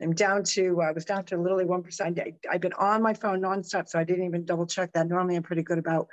I'm 0.00 0.14
down 0.14 0.44
to, 0.44 0.80
I 0.80 0.92
was 0.92 1.04
down 1.04 1.24
to 1.26 1.36
literally 1.36 1.64
1%. 1.64 2.20
I, 2.20 2.34
I've 2.50 2.60
been 2.60 2.72
on 2.74 3.02
my 3.02 3.14
phone 3.14 3.40
nonstop, 3.40 3.88
so 3.88 3.98
I 3.98 4.04
didn't 4.04 4.26
even 4.26 4.44
double 4.44 4.66
check 4.66 4.92
that. 4.92 5.08
Normally, 5.08 5.36
I'm 5.36 5.42
pretty 5.42 5.62
good 5.62 5.78
about 5.78 6.08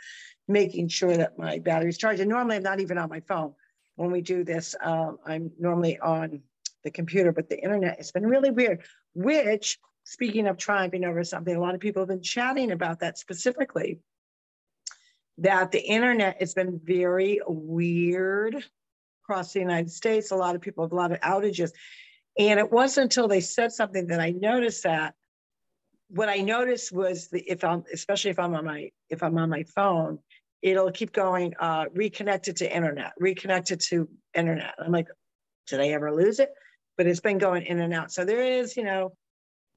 making 0.48 0.88
sure 0.88 1.16
that 1.16 1.38
my 1.38 1.60
battery's 1.60 1.98
charged. 1.98 2.20
And 2.20 2.30
normally, 2.30 2.56
I'm 2.56 2.64
not 2.64 2.80
even 2.80 2.98
on 2.98 3.10
my 3.10 3.20
phone. 3.22 3.54
When 3.96 4.12
we 4.12 4.22
do 4.22 4.44
this, 4.44 4.76
um, 4.82 5.18
I'm 5.26 5.52
normally 5.60 6.00
on 6.00 6.42
the 6.84 6.92
computer, 6.92 7.32
but 7.32 7.48
the 7.48 7.62
internet 7.62 7.98
has 7.98 8.12
been 8.12 8.26
really 8.26 8.52
weird, 8.52 8.84
which, 9.14 9.80
speaking 10.04 10.48
of 10.48 10.58
triumphing 10.58 11.06
over 11.06 11.24
something, 11.24 11.56
a 11.56 11.62
lot 11.62 11.76
of 11.76 11.80
people 11.80 12.02
have 12.02 12.10
been 12.10 12.22
chatting 12.22 12.72
about 12.72 13.00
that 13.00 13.18
specifically 13.18 14.00
that 15.38 15.72
the 15.72 15.82
internet 15.82 16.38
has 16.40 16.54
been 16.54 16.80
very 16.84 17.42
weird 17.46 18.64
across 19.24 19.54
the 19.54 19.60
United 19.60 19.92
States. 19.92 20.32
A 20.32 20.36
lot 20.36 20.56
of 20.56 20.62
people 20.62 20.84
have 20.84 20.92
a 20.92 20.96
lot 20.96 21.12
of 21.12 21.20
outages. 21.22 21.72
And 22.38 22.60
it 22.60 22.72
wasn't 22.72 23.06
until 23.06 23.28
they 23.28 23.42
said 23.42 23.72
something 23.72 24.08
that 24.08 24.20
I 24.20 24.32
noticed 24.32 24.84
that 24.84 25.14
what 26.10 26.30
I 26.30 26.38
noticed 26.38 26.92
was 26.92 27.30
the, 27.30 27.40
if 27.42 27.64
I'm, 27.64 27.84
especially 27.94 28.32
if 28.32 28.40
I'm 28.40 28.54
on 28.54 28.66
my, 28.66 28.92
if 29.10 29.24
I'm 29.24 29.38
on 29.38 29.50
my 29.50 29.64
phone, 29.76 30.20
it'll 30.62 30.92
keep 30.92 31.14
going, 31.14 31.54
uh, 31.60 31.86
reconnected 31.94 32.58
to 32.58 32.76
internet, 32.76 33.14
reconnected 33.20 33.80
to 33.80 34.08
internet. 34.34 34.76
I'm 34.80 34.92
like, 34.92 35.08
did 35.68 35.80
I 35.80 35.90
ever 35.90 36.14
lose 36.14 36.40
it? 36.40 36.50
But 36.98 37.08
it's 37.08 37.20
been 37.20 37.38
going 37.38 37.64
in 37.64 37.80
and 37.80 37.94
out. 37.94 38.12
So 38.12 38.26
there 38.26 38.44
is, 38.44 38.78
you 38.78 38.84
know, 38.84 39.14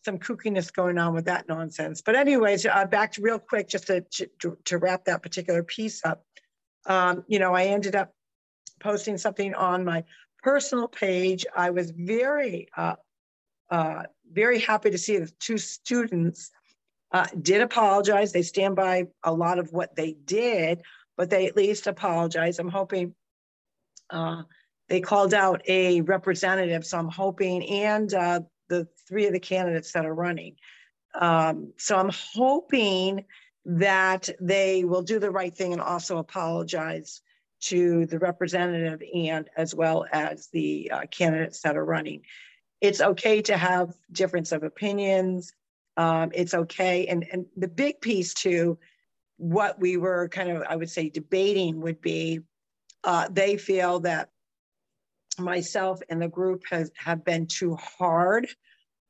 some 0.05 0.19
kookiness 0.19 0.73
going 0.73 0.99
on 0.99 1.15
with 1.15 1.25
that 1.27 1.49
nonsense. 1.49 2.03
But 2.03 2.15
anyways, 2.15 2.67
uh, 2.67 2.87
back 2.87 3.13
to 3.13 3.23
real 3.23 3.39
quick, 3.39 3.69
just 3.69 3.89
to, 3.89 4.05
to, 4.41 4.57
to 4.65 4.79
wrap 4.79 5.05
that 5.07 5.23
particular 5.23 5.63
piece 5.63 6.05
up. 6.05 6.23
Um, 6.87 7.25
you 7.27 7.39
know, 7.39 7.55
I 7.55 7.65
ended 7.65 7.97
up 7.97 8.13
posting 8.81 9.19
something 9.19 9.55
on 9.55 9.85
my 9.85 10.05
personal 10.43 10.89
page. 10.89 11.47
I 11.55 11.71
was 11.71 11.91
very, 11.91 12.69
uh, 12.77 12.97
uh, 13.71 14.05
very 14.31 14.59
happy 14.59 14.91
to 14.91 14.99
see 14.99 15.19
the 15.19 15.31
two 15.41 15.59
students 15.59 16.51
uh, 17.13 17.27
did 17.41 17.61
apologize. 17.61 18.33
They 18.33 18.43
stand 18.43 18.77
by 18.77 19.09
a 19.25 19.33
lot 19.33 19.59
of 19.59 19.73
what 19.73 19.97
they 19.97 20.13
did, 20.25 20.83
but 21.17 21.31
they 21.31 21.47
at 21.47 21.57
least 21.57 21.87
apologize. 21.87 22.59
I'm 22.59 22.69
hoping 22.69 23.15
uh, 24.11 24.43
they 24.89 25.01
called 25.01 25.35
out 25.35 25.63
a 25.69 26.01
representative, 26.03 26.85
so 26.85 26.99
I'm 26.99 27.09
hoping, 27.09 27.67
and 27.69 28.13
uh, 28.13 28.41
the 28.69 28.87
three 29.07 29.27
of 29.27 29.33
the 29.33 29.41
candidates 29.41 29.93
that 29.93 30.07
are 30.07 30.15
running. 30.15 30.57
Um, 31.15 31.73
so 31.77 31.97
I'm 31.97 32.11
hoping 32.35 33.25
that 33.65 34.29
they 34.41 34.85
will 34.85 35.03
do 35.03 35.19
the 35.19 35.31
right 35.31 35.55
thing 35.55 35.73
and 35.73 35.83
also 35.83 36.19
apologize 36.19 37.21
to 37.61 38.07
the 38.07 38.19
representative 38.19 39.03
and 39.15 39.49
as 39.57 39.75
well 39.75 40.07
as 40.13 40.49
the 40.53 40.91
uh, 40.91 41.03
candidates 41.11 41.61
that 41.63 41.77
are 41.77 41.85
running. 41.85 42.23
It's 42.81 43.01
okay 43.01 43.43
to 43.43 43.57
have 43.57 43.95
difference 44.13 44.53
of 44.53 44.63
opinions. 44.63 45.53
Um, 45.97 46.31
it's 46.33 46.55
okay. 46.55 47.07
And, 47.07 47.27
and 47.33 47.47
the 47.57 47.69
big 47.69 48.01
piece 48.01 48.35
to 48.35 48.79
what 49.37 49.81
we 49.81 49.97
were 49.97 50.29
kind 50.29 50.51
of, 50.51 50.63
I 50.69 50.77
would 50.77 50.91
say, 50.91 51.09
debating 51.09 51.81
would 51.81 52.01
be 52.01 52.41
uh, 53.05 53.29
they 53.31 53.57
feel 53.57 54.01
that 54.01 54.31
myself 55.39 56.01
and 56.09 56.21
the 56.21 56.29
group 56.29 56.65
has 56.71 56.91
have 56.97 57.25
been 57.25 57.47
too 57.47 57.77
hard 57.77 58.49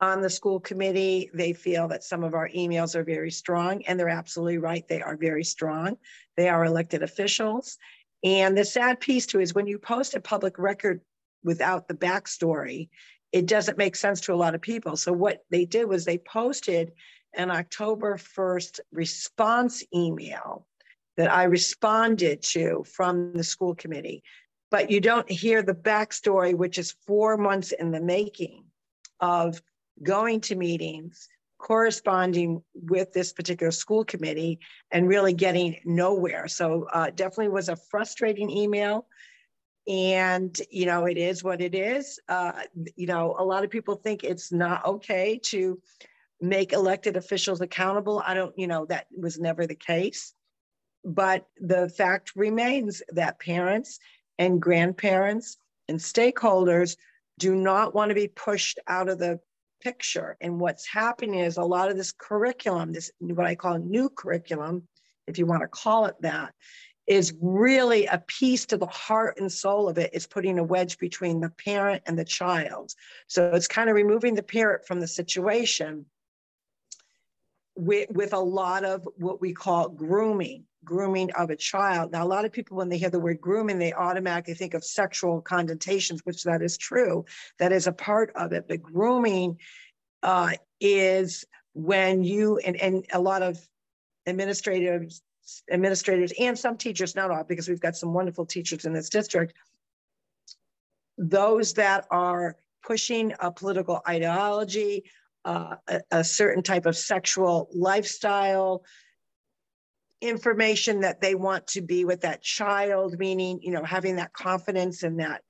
on 0.00 0.21
the 0.21 0.31
school 0.31 0.61
committee. 0.61 1.31
They 1.35 1.52
feel 1.52 1.88
that 1.88 2.05
some 2.05 2.23
of 2.23 2.35
our 2.35 2.49
emails 2.50 2.95
are 2.95 3.05
very 3.05 3.31
strong, 3.31 3.83
and 3.87 3.99
they're 3.99 4.09
absolutely 4.09 4.59
right. 4.59 4.87
They 4.87 5.02
are 5.02 5.17
very 5.17 5.45
strong. 5.45 5.97
They 6.37 6.49
are 6.49 6.64
elected 6.64 7.02
officials. 7.02 7.78
And 8.25 8.57
the 8.57 8.65
sad 8.65 9.01
piece 9.01 9.27
too 9.27 9.41
is 9.41 9.55
when 9.55 9.67
you 9.67 9.79
post 9.79 10.15
a 10.15 10.21
public 10.21 10.59
record 10.59 11.01
without 11.45 11.89
the 11.89 11.95
backstory, 11.95 12.89
it 13.33 13.47
doesn't 13.47 13.79
make 13.79 13.95
sense 13.95 14.23
to 14.23 14.33
a 14.33 14.37
lot 14.37 14.55
of 14.55 14.61
people. 14.61 14.97
So 14.97 15.13
what 15.13 15.45
they 15.51 15.65
did 15.65 15.89
was 15.89 16.05
they 16.05 16.19
posted 16.19 16.93
an 17.35 17.51
October 17.51 18.17
1st 18.17 18.81
response 18.93 19.85
email 19.95 20.67
that 21.17 21.31
I 21.31 21.45
responded 21.45 22.43
to 22.43 22.85
from 22.85 23.35
the 23.35 23.45
school 23.45 23.75
committee 23.75 24.23
but 24.71 24.91
you 24.91 25.01
don't 25.01 25.31
hear 25.31 25.63
the 25.63 25.75
backstory, 25.75 26.55
which 26.55 26.79
is 26.79 26.97
four 27.07 27.37
months 27.37 27.73
in 27.73 27.91
the 27.91 28.01
making 28.01 28.65
of 29.21 29.63
going 30.03 30.41
to 30.43 30.55
meetings, 30.55 31.29
corresponding 31.59 32.62
with 32.75 33.12
this 33.12 33.33
particular 33.33 33.73
school 33.73 34.05
committee, 34.05 34.59
and 34.91 35.09
really 35.09 35.33
getting 35.35 35.77
nowhere. 35.85 36.49
So 36.49 36.87
uh, 36.93 37.11
definitely 37.15 37.49
was 37.49 37.69
a 37.69 37.77
frustrating 37.77 38.50
email. 38.50 39.07
And, 39.88 40.57
you 40.71 40.87
know, 40.87 41.07
it 41.07 41.17
is 41.17 41.43
what 41.43 41.61
it 41.61 41.75
is. 41.75 42.21
Uh, 42.29 42.53
you 42.95 43.07
know, 43.07 43.35
a 43.38 43.45
lot 43.45 43.65
of 43.65 43.71
people 43.71 43.97
think 43.97 44.23
it's 44.23 44.53
not 44.53 44.85
okay 44.85 45.41
to 45.45 45.81
make 46.41 46.73
elected 46.73 47.17
officials 47.17 47.61
accountable. 47.61 48.23
I 48.25 48.35
don't, 48.35 48.57
you 48.57 48.67
know, 48.67 48.85
that 48.87 49.07
was 49.17 49.38
never 49.38 49.67
the 49.67 49.75
case. 49.75 50.35
But 51.05 51.47
the 51.59 51.88
fact 51.88 52.33
remains 52.37 53.03
that 53.09 53.41
parents 53.41 53.99
and 54.38 54.61
grandparents 54.61 55.57
and 55.88 55.99
stakeholders 55.99 56.97
do 57.38 57.55
not 57.55 57.95
want 57.95 58.11
to 58.11 58.15
be 58.15 58.29
pushed 58.29 58.79
out 58.88 59.09
of 59.09 59.19
the 59.19 59.41
picture. 59.81 60.37
And 60.41 60.61
what's 60.61 60.87
happening 60.87 61.41
is 61.41 61.57
a 61.57 61.63
lot 61.63 61.91
of 61.91 61.97
this 61.97 62.13
curriculum, 62.13 62.93
this 62.93 63.11
what 63.21 63.47
I 63.47 63.55
call 63.55 63.79
new 63.79 64.09
curriculum, 64.09 64.87
if 65.27 65.39
you 65.39 65.47
want 65.47 65.63
to 65.63 65.69
call 65.69 66.07
it 66.07 66.17
that, 66.21 66.55
is 67.07 67.35
really 67.41 68.05
a 68.07 68.19
piece 68.27 68.67
to 68.67 68.77
the 68.77 68.87
heart 68.87 69.39
and 69.39 69.51
soul 69.51 69.89
of 69.89 69.97
it 69.97 70.11
is 70.13 70.27
putting 70.27 70.59
a 70.59 70.65
wedge 70.65 70.99
between 70.99 71.41
the 71.41 71.51
parent 71.51 72.03
and 72.07 72.19
the 72.19 72.25
child. 72.25 72.93
So 73.29 73.51
it's 73.55 73.67
kind 73.67 73.89
of 73.89 73.97
removing 73.97 74.35
the 74.35 74.43
parent 74.43 74.87
from 74.87 75.01
the 75.01 75.09
situation 75.09 76.05
with, 77.75 78.11
with 78.11 78.35
a 78.35 78.39
lot 78.39 78.85
of 78.85 79.09
what 79.17 79.41
we 79.41 79.55
call 79.55 79.89
grooming 79.89 80.65
grooming 80.85 81.31
of 81.33 81.51
a 81.51 81.57
child. 81.57 82.13
Now, 82.13 82.25
a 82.25 82.29
lot 82.29 82.45
of 82.45 82.53
people, 82.53 82.77
when 82.77 82.89
they 82.89 82.99
hear 82.99 83.11
the 83.11 83.21
word 83.21 83.41
grooming, 83.41 83.79
they 83.79 83.93
automatically 83.93 84.55
think 84.55 84.75
of 84.75 84.85
sexual 84.85 85.41
connotations, 85.41 86.21
which 86.25 86.45
that 86.45 86.63
is 86.63 86.77
true. 86.77 87.25
That 87.59 87.73
is 87.73 87.87
a 87.87 87.93
part 87.93 88.33
of 88.37 88.53
it. 88.53 88.67
But 88.69 88.83
grooming 88.83 89.59
uh, 90.23 90.53
is 90.81 91.45
when 91.75 92.25
you 92.25 92.59
and, 92.59 92.77
and 92.77 93.05
a 93.13 93.21
lot 93.21 93.43
of 93.43 93.59
administrators 94.27 95.23
administrators 95.71 96.33
and 96.39 96.59
some 96.59 96.77
teachers 96.77 97.15
not 97.15 97.31
all 97.31 97.45
because 97.45 97.69
we've 97.69 97.81
got 97.81 97.97
some 97.97 98.13
wonderful 98.13 98.45
teachers 98.45 98.85
in 98.85 98.93
this 98.93 99.09
district 99.09 99.55
those 101.17 101.73
that 101.75 102.07
are 102.11 102.57
pushing 102.85 103.33
a 103.41 103.51
political 103.51 104.01
ideology 104.07 105.05
uh, 105.45 105.77
a, 105.87 106.01
a, 106.11 106.25
certain 106.25 106.63
type 106.63 106.85
of 106.85 106.97
sexual 106.97 107.69
lifestyle 107.73 108.83
information 110.21 111.01
that 111.01 111.21
they 111.21 111.35
want 111.35 111.67
to 111.69 111.81
be 111.81 112.05
with 112.05 112.23
that 112.23 112.43
child, 112.43 113.19
meaning, 113.19 113.61
you 113.63 113.71
know, 113.71 113.85
having 113.85 114.17
that 114.17 114.33
confidence 114.33 115.03
and 115.03 115.21
that 115.21 115.43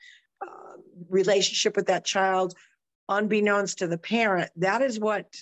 uh, 0.43 0.77
relationship 1.09 1.77
with 1.77 1.87
that 1.87 2.05
child, 2.05 2.55
unbeknownst 3.09 3.79
to 3.79 3.87
the 3.87 3.99
parent. 3.99 4.51
That 4.57 4.83
is 4.83 5.01
what 5.01 5.35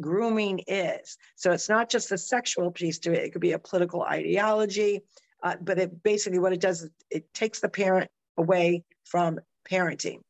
grooming 0.00 0.60
is. 0.66 1.16
So 1.36 1.52
it's 1.52 1.68
not 1.68 1.90
just 1.90 2.08
the 2.08 2.18
sexual 2.18 2.70
piece 2.70 2.98
to 3.00 3.12
it, 3.12 3.24
it 3.24 3.32
could 3.32 3.40
be 3.40 3.52
a 3.52 3.58
political 3.58 4.02
ideology, 4.02 5.02
uh, 5.42 5.56
but 5.60 5.78
it 5.78 6.02
basically 6.02 6.38
what 6.38 6.52
it 6.52 6.60
does 6.60 6.82
is 6.82 6.90
it 7.10 7.32
takes 7.34 7.60
the 7.60 7.68
parent 7.68 8.10
away 8.36 8.84
from 9.04 9.38
parenting. 9.70 10.20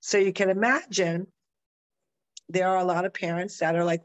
So 0.00 0.18
you 0.18 0.32
can 0.32 0.50
imagine 0.50 1.26
there 2.48 2.68
are 2.68 2.78
a 2.78 2.84
lot 2.84 3.04
of 3.04 3.12
parents 3.12 3.58
that 3.58 3.76
are 3.76 3.84
like, 3.84 4.02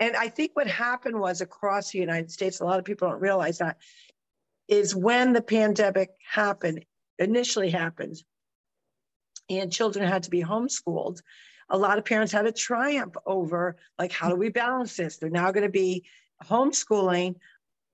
and 0.00 0.16
I 0.16 0.28
think 0.28 0.52
what 0.54 0.66
happened 0.66 1.18
was 1.18 1.40
across 1.40 1.90
the 1.90 1.98
United 1.98 2.30
States, 2.30 2.60
a 2.60 2.64
lot 2.64 2.78
of 2.78 2.84
people 2.84 3.08
don't 3.08 3.20
realize 3.20 3.58
that, 3.58 3.78
is 4.68 4.94
when 4.94 5.32
the 5.32 5.42
pandemic 5.42 6.10
happened, 6.24 6.84
initially 7.18 7.70
happened, 7.70 8.16
and 9.50 9.72
children 9.72 10.06
had 10.06 10.24
to 10.24 10.30
be 10.30 10.42
homeschooled, 10.42 11.20
a 11.70 11.78
lot 11.78 11.98
of 11.98 12.04
parents 12.04 12.32
had 12.32 12.46
a 12.46 12.52
triumph 12.52 13.14
over, 13.26 13.76
like, 13.98 14.12
how 14.12 14.28
do 14.28 14.36
we 14.36 14.48
balance 14.48 14.96
this? 14.96 15.16
They're 15.16 15.30
now 15.30 15.50
going 15.52 15.66
to 15.66 15.70
be 15.70 16.04
homeschooling. 16.44 17.36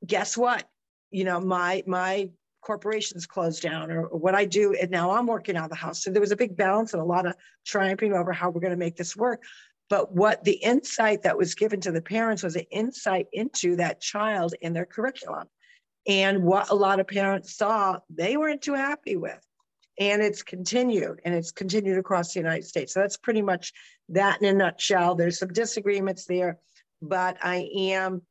Guess 0.06 0.36
what? 0.36 0.68
You 1.10 1.24
know, 1.24 1.40
my 1.40 1.82
my 1.86 2.30
corporations 2.60 3.26
closed 3.26 3.62
down 3.62 3.90
or, 3.90 4.06
or, 4.06 4.18
what 4.18 4.34
I 4.34 4.44
do, 4.44 4.74
and 4.74 4.90
now 4.90 5.10
I'm 5.10 5.26
working 5.26 5.56
out 5.56 5.64
of 5.64 5.70
the 5.70 5.76
house. 5.76 6.02
So 6.02 6.10
there 6.10 6.20
was 6.20 6.32
a 6.32 6.36
big 6.36 6.56
balance 6.56 6.92
and 6.92 7.02
a 7.02 7.04
lot 7.04 7.26
of 7.26 7.34
triumphing 7.64 8.12
over 8.12 8.32
how 8.32 8.50
we're 8.50 8.60
going 8.60 8.72
to 8.72 8.76
make 8.76 8.96
this 8.96 9.16
work. 9.16 9.42
But 9.90 10.12
what 10.12 10.44
the 10.44 10.54
insight 10.54 11.22
that 11.22 11.36
was 11.36 11.54
given 11.54 11.80
to 11.82 11.92
the 11.92 12.02
parents 12.02 12.42
was 12.42 12.56
an 12.56 12.66
insight 12.70 13.26
into 13.32 13.76
that 13.76 14.00
child 14.00 14.54
in 14.60 14.72
their 14.72 14.86
curriculum. 14.86 15.48
And 16.06 16.42
what 16.44 16.70
a 16.70 16.74
lot 16.74 17.00
of 17.00 17.06
parents 17.06 17.56
saw, 17.56 17.98
they 18.10 18.36
weren't 18.36 18.62
too 18.62 18.74
happy 18.74 19.16
with. 19.16 19.40
and 19.98 20.22
it's 20.22 20.42
continued 20.42 21.20
and 21.24 21.34
it's 21.34 21.52
continued 21.52 21.98
across 21.98 22.32
the 22.32 22.40
United 22.40 22.64
States. 22.64 22.94
So 22.94 23.00
that's 23.00 23.16
pretty 23.16 23.42
much 23.42 23.72
that 24.08 24.42
in 24.42 24.48
a 24.48 24.52
nutshell. 24.52 25.14
There's 25.14 25.38
some 25.38 25.52
disagreements 25.52 26.26
there, 26.26 26.58
but 27.00 27.36
I 27.42 27.68
am 27.76 28.22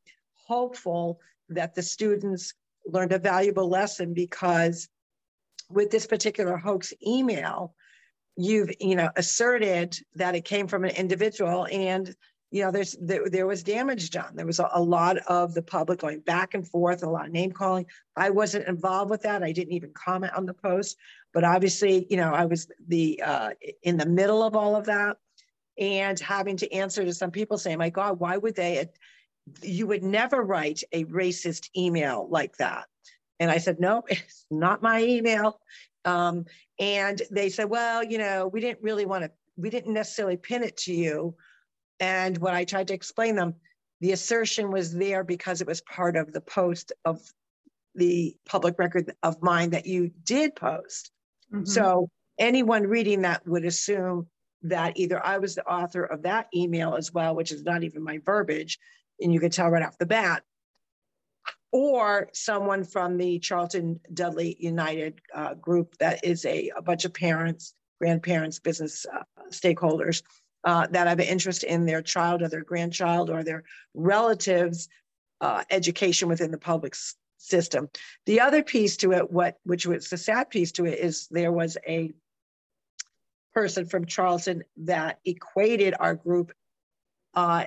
hopeful 0.47 1.19
that 1.49 1.73
the 1.73 1.81
students 1.81 2.53
learned 2.85 3.13
a 3.13 3.19
valuable 3.19 3.69
lesson 3.69 4.13
because 4.13 4.89
with 5.69 5.89
this 5.89 6.05
particular 6.05 6.57
hoax 6.57 6.93
email, 7.05 7.73
you've 8.35 8.71
you 8.79 8.95
know 8.95 9.09
asserted 9.15 9.97
that 10.15 10.35
it 10.35 10.45
came 10.45 10.67
from 10.67 10.83
an 10.83 10.91
individual 10.91 11.67
and 11.71 12.15
you 12.51 12.63
know 12.63 12.71
there's 12.71 12.95
there, 13.01 13.29
there 13.29 13.47
was 13.47 13.63
damage 13.63 14.09
done. 14.11 14.35
There 14.35 14.45
was 14.45 14.59
a, 14.59 14.69
a, 14.73 14.81
lot 14.81 15.17
of 15.17 15.53
the 15.53 15.61
public 15.61 15.99
going 15.99 16.19
back 16.19 16.53
and 16.53 16.67
forth 16.67 17.03
a 17.03 17.09
lot 17.09 17.25
of 17.25 17.31
name 17.31 17.51
calling. 17.51 17.85
I 18.15 18.29
wasn't 18.29 18.67
involved 18.67 19.09
with 19.09 19.23
that. 19.23 19.43
I 19.43 19.51
didn't 19.51 19.73
even 19.73 19.91
comment 19.93 20.33
on 20.33 20.45
the 20.45 20.53
post 20.53 20.97
but 21.33 21.43
obviously 21.43 22.05
you 22.09 22.17
know 22.17 22.33
i 22.33 22.45
was 22.45 22.67
the 22.87 23.21
uh, 23.23 23.49
in 23.81 23.97
the 23.97 24.05
middle 24.05 24.43
of 24.43 24.55
all 24.55 24.75
of 24.75 24.85
that 24.85 25.17
and 25.77 26.19
having 26.19 26.55
to 26.55 26.71
answer 26.71 27.03
to 27.03 27.13
some 27.13 27.31
people 27.31 27.57
saying 27.57 27.77
my 27.77 27.89
god 27.89 28.19
why 28.19 28.37
would 28.37 28.55
they 28.55 28.87
you 29.61 29.87
would 29.87 30.03
never 30.03 30.41
write 30.41 30.83
a 30.93 31.03
racist 31.03 31.69
email 31.75 32.27
like 32.29 32.55
that. 32.57 32.85
And 33.39 33.51
i 33.51 33.57
said 33.57 33.79
no 33.79 34.03
it's 34.07 34.45
not 34.49 34.81
my 34.81 35.01
email 35.01 35.59
um, 36.05 36.45
and 36.79 37.21
they 37.31 37.49
said, 37.49 37.69
well, 37.69 38.03
you 38.03 38.17
know, 38.17 38.47
we 38.47 38.61
didn't 38.61 38.83
really 38.83 39.05
want 39.05 39.23
to, 39.23 39.31
we 39.57 39.69
didn't 39.69 39.93
necessarily 39.93 40.37
pin 40.37 40.63
it 40.63 40.77
to 40.77 40.93
you. 40.93 41.35
And 41.99 42.37
when 42.37 42.53
I 42.53 42.63
tried 42.63 42.87
to 42.89 42.93
explain 42.93 43.35
them, 43.35 43.55
the 44.01 44.11
assertion 44.11 44.71
was 44.71 44.93
there 44.93 45.23
because 45.23 45.61
it 45.61 45.67
was 45.67 45.81
part 45.81 46.17
of 46.17 46.33
the 46.33 46.41
post 46.41 46.91
of 47.05 47.21
the 47.95 48.35
public 48.45 48.77
record 48.79 49.13
of 49.23 49.41
mine 49.41 49.69
that 49.69 49.85
you 49.85 50.11
did 50.23 50.55
post. 50.55 51.11
Mm-hmm. 51.53 51.65
So 51.65 52.09
anyone 52.37 52.83
reading 52.83 53.21
that 53.21 53.47
would 53.47 53.65
assume 53.65 54.27
that 54.63 54.97
either 54.97 55.23
I 55.23 55.37
was 55.37 55.55
the 55.55 55.65
author 55.65 56.03
of 56.03 56.23
that 56.23 56.47
email 56.55 56.95
as 56.95 57.13
well, 57.13 57.35
which 57.35 57.51
is 57.51 57.63
not 57.63 57.83
even 57.83 58.03
my 58.03 58.19
verbiage, 58.25 58.79
and 59.19 59.33
you 59.33 59.39
could 59.39 59.51
tell 59.51 59.69
right 59.69 59.83
off 59.83 59.97
the 59.97 60.05
bat, 60.05 60.43
or 61.73 62.29
someone 62.33 62.83
from 62.83 63.17
the 63.17 63.39
Charlton 63.39 63.99
Dudley 64.13 64.55
United 64.59 65.19
uh, 65.33 65.55
group 65.55 65.97
that 65.97 66.23
is 66.23 66.45
a, 66.45 66.71
a, 66.77 66.83
bunch 66.83 67.03
of 67.03 67.13
parents, 67.15 67.73
grandparents, 67.99 68.59
business 68.59 69.07
uh, 69.11 69.23
stakeholders 69.49 70.21
uh, 70.65 70.85
that 70.91 71.07
have 71.07 71.19
an 71.19 71.25
interest 71.25 71.63
in 71.63 71.85
their 71.85 72.03
child 72.03 72.43
or 72.43 72.47
their 72.47 72.63
grandchild 72.63 73.31
or 73.31 73.43
their 73.43 73.63
relatives' 73.95 74.87
uh, 75.41 75.63
education 75.71 76.29
within 76.29 76.51
the 76.51 76.59
public 76.59 76.93
s- 76.93 77.15
system. 77.39 77.89
The 78.27 78.41
other 78.41 78.61
piece 78.61 78.97
to 78.97 79.11
it, 79.13 79.31
what 79.31 79.57
which 79.63 79.87
was 79.87 80.09
the 80.09 80.17
sad 80.17 80.51
piece 80.51 80.73
to 80.73 80.85
it, 80.85 80.99
is 80.99 81.27
there 81.31 81.51
was 81.51 81.75
a 81.87 82.11
person 83.55 83.87
from 83.87 84.05
Charlton 84.05 84.63
that 84.77 85.19
equated 85.25 85.95
our 85.99 86.13
group 86.13 86.51
uh, 87.33 87.65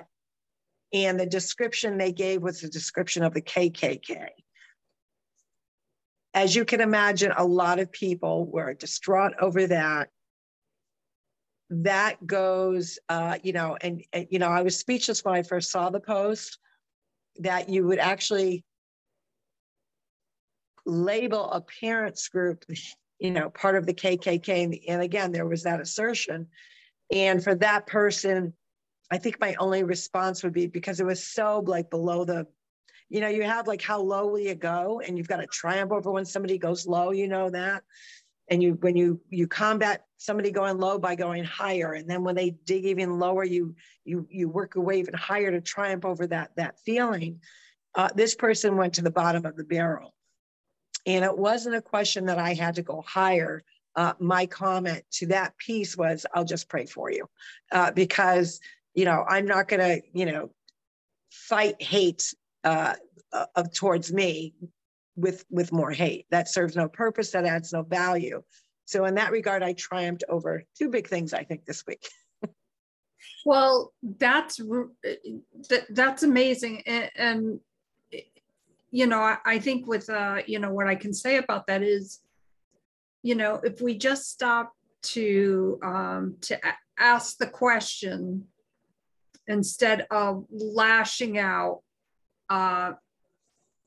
and 0.93 1.19
the 1.19 1.25
description 1.25 1.97
they 1.97 2.11
gave 2.11 2.41
was 2.41 2.63
a 2.63 2.69
description 2.69 3.23
of 3.23 3.33
the 3.33 3.41
KKK. 3.41 4.27
As 6.33 6.55
you 6.55 6.65
can 6.65 6.81
imagine, 6.81 7.33
a 7.35 7.45
lot 7.45 7.79
of 7.79 7.91
people 7.91 8.45
were 8.45 8.73
distraught 8.73 9.33
over 9.39 9.67
that. 9.67 10.09
That 11.69 12.25
goes, 12.25 12.99
uh, 13.09 13.37
you 13.43 13.53
know, 13.53 13.77
and, 13.81 14.03
and, 14.13 14.27
you 14.29 14.39
know, 14.39 14.47
I 14.47 14.61
was 14.61 14.77
speechless 14.77 15.25
when 15.25 15.35
I 15.35 15.43
first 15.43 15.71
saw 15.71 15.89
the 15.89 15.99
post 15.99 16.59
that 17.39 17.69
you 17.69 17.85
would 17.87 17.99
actually 17.99 18.63
label 20.85 21.51
a 21.51 21.61
parents 21.61 22.29
group, 22.29 22.63
you 23.19 23.31
know, 23.31 23.49
part 23.49 23.75
of 23.75 23.85
the 23.85 23.93
KKK. 23.93 24.63
And, 24.63 24.77
and 24.87 25.01
again, 25.01 25.31
there 25.31 25.45
was 25.45 25.63
that 25.63 25.81
assertion. 25.81 26.47
And 27.11 27.43
for 27.43 27.55
that 27.55 27.87
person 27.87 28.53
I 29.09 29.17
think 29.17 29.39
my 29.39 29.55
only 29.55 29.83
response 29.83 30.43
would 30.43 30.53
be 30.53 30.67
because 30.67 30.99
it 30.99 31.05
was 31.05 31.23
so 31.23 31.63
like 31.65 31.89
below 31.89 32.25
the, 32.25 32.47
you 33.09 33.21
know, 33.21 33.29
you 33.29 33.43
have 33.43 33.67
like 33.67 33.81
how 33.81 34.01
low 34.01 34.27
will 34.27 34.39
you 34.39 34.55
go, 34.55 34.99
and 34.99 35.17
you've 35.17 35.29
got 35.29 35.37
to 35.37 35.47
triumph 35.47 35.91
over 35.91 36.11
when 36.11 36.25
somebody 36.25 36.57
goes 36.57 36.85
low. 36.85 37.11
You 37.11 37.27
know 37.27 37.49
that, 37.49 37.83
and 38.49 38.61
you 38.61 38.73
when 38.81 38.97
you 38.97 39.21
you 39.29 39.47
combat 39.47 40.05
somebody 40.17 40.51
going 40.51 40.77
low 40.77 40.99
by 40.99 41.15
going 41.15 41.45
higher, 41.45 41.93
and 41.93 42.09
then 42.09 42.23
when 42.23 42.35
they 42.35 42.51
dig 42.65 42.85
even 42.85 43.17
lower, 43.17 43.45
you 43.45 43.75
you 44.03 44.27
you 44.29 44.49
work 44.49 44.75
your 44.75 44.83
way 44.83 44.99
even 44.99 45.13
higher 45.13 45.51
to 45.51 45.61
triumph 45.61 46.03
over 46.03 46.27
that 46.27 46.51
that 46.57 46.79
feeling. 46.81 47.39
Uh, 47.95 48.09
this 48.13 48.35
person 48.35 48.75
went 48.75 48.93
to 48.93 49.01
the 49.01 49.11
bottom 49.11 49.45
of 49.45 49.55
the 49.55 49.63
barrel, 49.63 50.13
and 51.05 51.23
it 51.23 51.37
wasn't 51.37 51.75
a 51.75 51.81
question 51.81 52.25
that 52.25 52.37
I 52.37 52.53
had 52.53 52.75
to 52.75 52.81
go 52.81 53.01
higher. 53.07 53.63
Uh, 53.95 54.13
my 54.19 54.45
comment 54.45 55.03
to 55.11 55.27
that 55.27 55.57
piece 55.57 55.97
was, 55.97 56.25
"I'll 56.33 56.45
just 56.45 56.67
pray 56.67 56.85
for 56.85 57.09
you," 57.09 57.29
uh, 57.71 57.91
because 57.91 58.59
you 58.97 59.05
know, 59.05 59.23
I'm 59.29 59.45
not 59.45 59.67
going 59.67 59.79
to, 59.79 60.01
you 60.11 60.25
know, 60.25 60.49
fight 61.31 61.79
hate 61.79 62.33
uh, 62.63 62.95
of 63.55 63.71
towards 63.71 64.11
me 64.11 64.55
with 65.15 65.45
with 65.51 65.71
more 65.71 65.91
hate. 65.91 66.25
That 66.31 66.49
serves 66.49 66.75
no 66.75 66.89
purpose. 66.89 67.31
That 67.31 67.45
adds 67.45 67.71
no 67.71 67.83
value. 67.83 68.41
So 68.85 69.05
in 69.05 69.13
that 69.15 69.31
regard, 69.31 69.61
I 69.61 69.73
triumphed 69.73 70.23
over 70.27 70.63
two 70.75 70.89
big 70.89 71.07
things. 71.07 71.31
I 71.31 71.43
think 71.43 71.65
this 71.65 71.83
week. 71.85 72.09
well, 73.45 73.93
that's 74.01 74.57
that, 74.57 75.85
that's 75.91 76.23
amazing, 76.23 76.81
and, 76.87 77.11
and 77.15 77.59
you 78.89 79.05
know, 79.05 79.19
I, 79.19 79.37
I 79.45 79.59
think 79.59 79.85
with 79.85 80.09
uh, 80.09 80.41
you 80.47 80.57
know 80.57 80.73
what 80.73 80.87
I 80.87 80.95
can 80.95 81.13
say 81.13 81.37
about 81.37 81.67
that 81.67 81.83
is, 81.83 82.19
you 83.21 83.35
know, 83.35 83.61
if 83.63 83.79
we 83.79 83.95
just 83.95 84.31
stop 84.31 84.73
to 85.03 85.77
um, 85.83 86.37
to 86.41 86.59
ask 86.97 87.37
the 87.37 87.45
question 87.47 88.47
instead 89.47 90.05
of 90.11 90.45
lashing 90.51 91.37
out 91.37 91.81
uh 92.49 92.91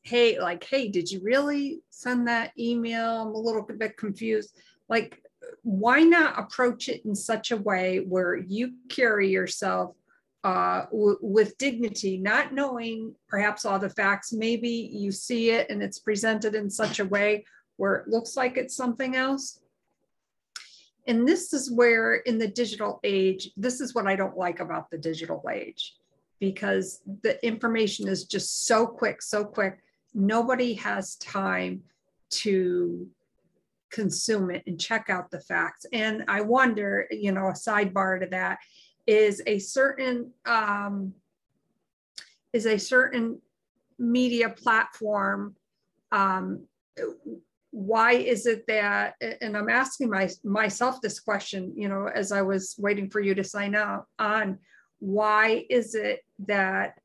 hey 0.03 0.39
like 0.41 0.65
hey 0.65 0.89
did 0.89 1.11
you 1.11 1.21
really 1.23 1.81
send 1.91 2.27
that 2.27 2.53
email 2.59 3.23
i'm 3.23 3.35
a 3.35 3.39
little 3.39 3.63
bit 3.63 3.97
confused 3.97 4.57
like 4.89 5.23
why 5.63 6.01
not 6.01 6.39
approach 6.39 6.89
it 6.89 7.05
in 7.05 7.15
such 7.15 7.51
a 7.51 7.57
way 7.57 7.99
where 7.99 8.37
you 8.37 8.73
carry 8.89 9.29
yourself 9.29 9.95
uh, 10.43 10.87
w- 10.87 11.19
with 11.21 11.59
dignity, 11.59 12.17
not 12.17 12.53
knowing 12.53 13.15
perhaps 13.29 13.65
all 13.65 13.79
the 13.79 13.91
facts. 13.91 14.33
Maybe 14.33 14.71
you 14.71 15.13
see 15.13 15.51
it 15.51 15.69
and 15.71 15.83
it's 15.83 15.99
presented 15.99 16.55
in 16.55 16.71
such 16.71 16.99
a 17.01 17.05
way 17.05 17.45
where 17.77 17.97
it 17.97 18.09
looks 18.09 18.37
like 18.37 18.57
it's 18.57 18.77
something 18.77 19.17
else. 19.17 19.61
And 21.07 21.27
this 21.27 21.53
is 21.53 21.71
where, 21.71 22.17
in 22.17 22.39
the 22.39 22.49
digital 22.49 23.01
age, 23.05 23.51
this 23.57 23.81
is 23.81 23.95
what 23.95 24.07
I 24.07 24.17
don't 24.17 24.37
like 24.37 24.61
about 24.61 24.91
the 24.91 24.99
digital 24.99 25.43
age 25.53 25.97
because 26.41 27.01
the 27.23 27.45
information 27.45 28.09
is 28.09 28.25
just 28.25 28.67
so 28.67 28.87
quick, 28.87 29.23
so 29.23 29.45
quick. 29.45 29.79
Nobody 30.15 30.75
has 30.75 31.17
time 31.17 31.83
to 32.31 33.07
consume 33.91 34.51
it 34.51 34.63
and 34.67 34.81
check 34.81 35.11
out 35.11 35.31
the 35.31 35.41
facts. 35.41 35.85
And 35.93 36.25
I 36.29 36.41
wonder, 36.41 37.07
you 37.11 37.33
know, 37.33 37.49
a 37.49 37.53
sidebar 37.53 38.21
to 38.21 38.27
that 38.27 38.59
is 39.07 39.43
a 39.47 39.59
certain 39.59 40.33
um, 40.47 41.15
is 42.53 42.67
a 42.67 42.79
certain 42.79 43.41
media 43.99 44.49
platform 44.49 45.55
um, 46.11 46.65
why 47.73 48.13
is 48.13 48.47
it 48.47 48.67
that 48.67 49.15
and 49.41 49.57
i'm 49.57 49.69
asking 49.69 50.11
my, 50.11 50.29
myself 50.43 51.01
this 51.01 51.21
question 51.21 51.73
you 51.77 51.89
know 51.89 52.09
as 52.15 52.33
i 52.33 52.43
was 52.43 52.75
waiting 52.79 53.09
for 53.09 53.21
you 53.21 53.35
to 53.35 53.45
sign 53.45 53.75
up 53.75 54.09
on 54.19 54.59
why 54.99 55.65
is 55.71 55.95
it 55.95 56.21
that 56.39 56.99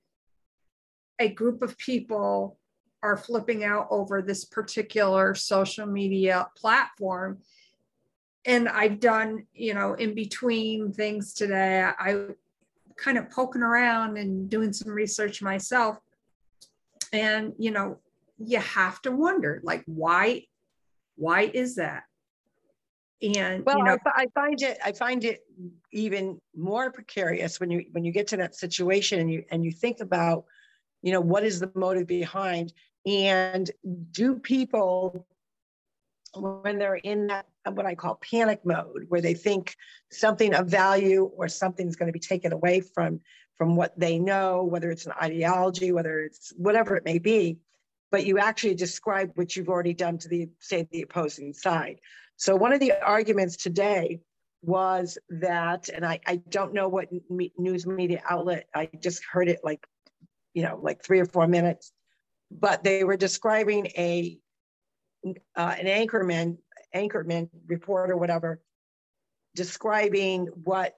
a 1.19 1.29
group 1.29 1.61
of 1.61 1.77
people 1.77 2.57
are 3.03 3.15
flipping 3.15 3.63
out 3.63 3.87
over 3.91 4.21
this 4.21 4.43
particular 4.43 5.33
social 5.35 5.85
media 5.85 6.47
platform? 6.57 7.37
And 8.45 8.67
i've 8.67 8.99
done 8.99 9.45
you 9.53 9.73
know 9.73 9.93
in 9.93 10.13
between 10.13 10.91
things 10.91 11.33
today 11.33 11.89
i 11.97 12.27
kind 12.95 13.17
of 13.17 13.29
poking 13.29 13.61
around 13.61 14.17
and 14.17 14.49
doing 14.49 14.73
some 14.73 14.91
research 14.91 15.41
myself. 15.41 15.97
And 17.13 17.53
you 17.57 17.71
know 17.71 17.99
you 18.37 18.59
have 18.59 19.01
to 19.03 19.11
wonder 19.11 19.61
like 19.63 19.83
why 19.85 20.43
why 21.15 21.43
is 21.53 21.75
that? 21.75 22.03
And 23.21 23.65
well, 23.65 23.77
you 23.77 23.83
know, 23.83 23.97
I, 24.05 24.23
I 24.23 24.27
find 24.35 24.61
it 24.61 24.77
I 24.83 24.91
find 24.91 25.23
it 25.23 25.43
even 25.91 26.39
more 26.55 26.91
precarious 26.91 27.59
when 27.59 27.71
you 27.71 27.85
when 27.91 28.03
you 28.03 28.11
get 28.11 28.27
to 28.27 28.37
that 28.37 28.55
situation 28.55 29.19
and 29.19 29.31
you 29.31 29.43
and 29.51 29.63
you 29.63 29.71
think 29.71 29.99
about, 30.01 30.45
you 31.01 31.11
know, 31.11 31.21
what 31.21 31.43
is 31.43 31.59
the 31.59 31.71
motive 31.75 32.07
behind 32.07 32.73
and 33.05 33.71
do 34.11 34.35
people 34.35 35.25
when 36.35 36.77
they're 36.77 36.95
in 36.95 37.27
that 37.27 37.45
what 37.71 37.85
I 37.85 37.95
call 37.95 38.15
panic 38.15 38.65
mode, 38.65 39.05
where 39.07 39.21
they 39.21 39.33
think 39.33 39.75
something 40.11 40.53
of 40.53 40.67
value 40.67 41.31
or 41.35 41.47
something's 41.47 41.95
going 41.95 42.07
to 42.07 42.13
be 42.13 42.19
taken 42.19 42.51
away 42.51 42.81
from 42.81 43.21
from 43.57 43.77
what 43.77 43.97
they 43.97 44.19
know, 44.19 44.63
whether 44.63 44.91
it's 44.91 45.05
an 45.05 45.13
ideology, 45.21 45.93
whether 45.93 46.19
it's 46.19 46.51
whatever 46.57 46.97
it 46.97 47.05
may 47.05 47.19
be, 47.19 47.57
but 48.15 48.25
you 48.25 48.39
actually 48.39 48.75
describe 48.75 49.29
what 49.35 49.57
you've 49.57 49.67
already 49.67 49.93
done 49.93 50.17
to 50.17 50.29
the, 50.29 50.47
say, 50.59 50.87
the 50.89 51.01
opposing 51.01 51.51
side. 51.51 51.99
So 52.37 52.55
one 52.55 52.71
of 52.71 52.79
the 52.79 52.93
arguments 52.93 53.57
today 53.57 54.21
was 54.61 55.17
that, 55.41 55.89
and 55.89 56.05
I, 56.05 56.21
I 56.25 56.37
don't 56.37 56.73
know 56.73 56.87
what 56.87 57.09
me, 57.29 57.51
news 57.57 57.85
media 57.85 58.21
outlet, 58.29 58.69
I 58.73 58.89
just 59.03 59.21
heard 59.29 59.49
it 59.49 59.59
like, 59.65 59.85
you 60.53 60.63
know, 60.63 60.79
like 60.81 61.03
three 61.03 61.19
or 61.19 61.25
four 61.25 61.45
minutes, 61.45 61.91
but 62.49 62.85
they 62.85 63.03
were 63.03 63.17
describing 63.17 63.87
a 63.97 64.39
uh, 65.57 65.75
an 65.77 65.85
anchorman, 65.85 66.57
anchorman 66.95 67.49
report 67.67 68.11
or 68.11 68.15
whatever, 68.15 68.61
describing 69.55 70.45
what 70.63 70.93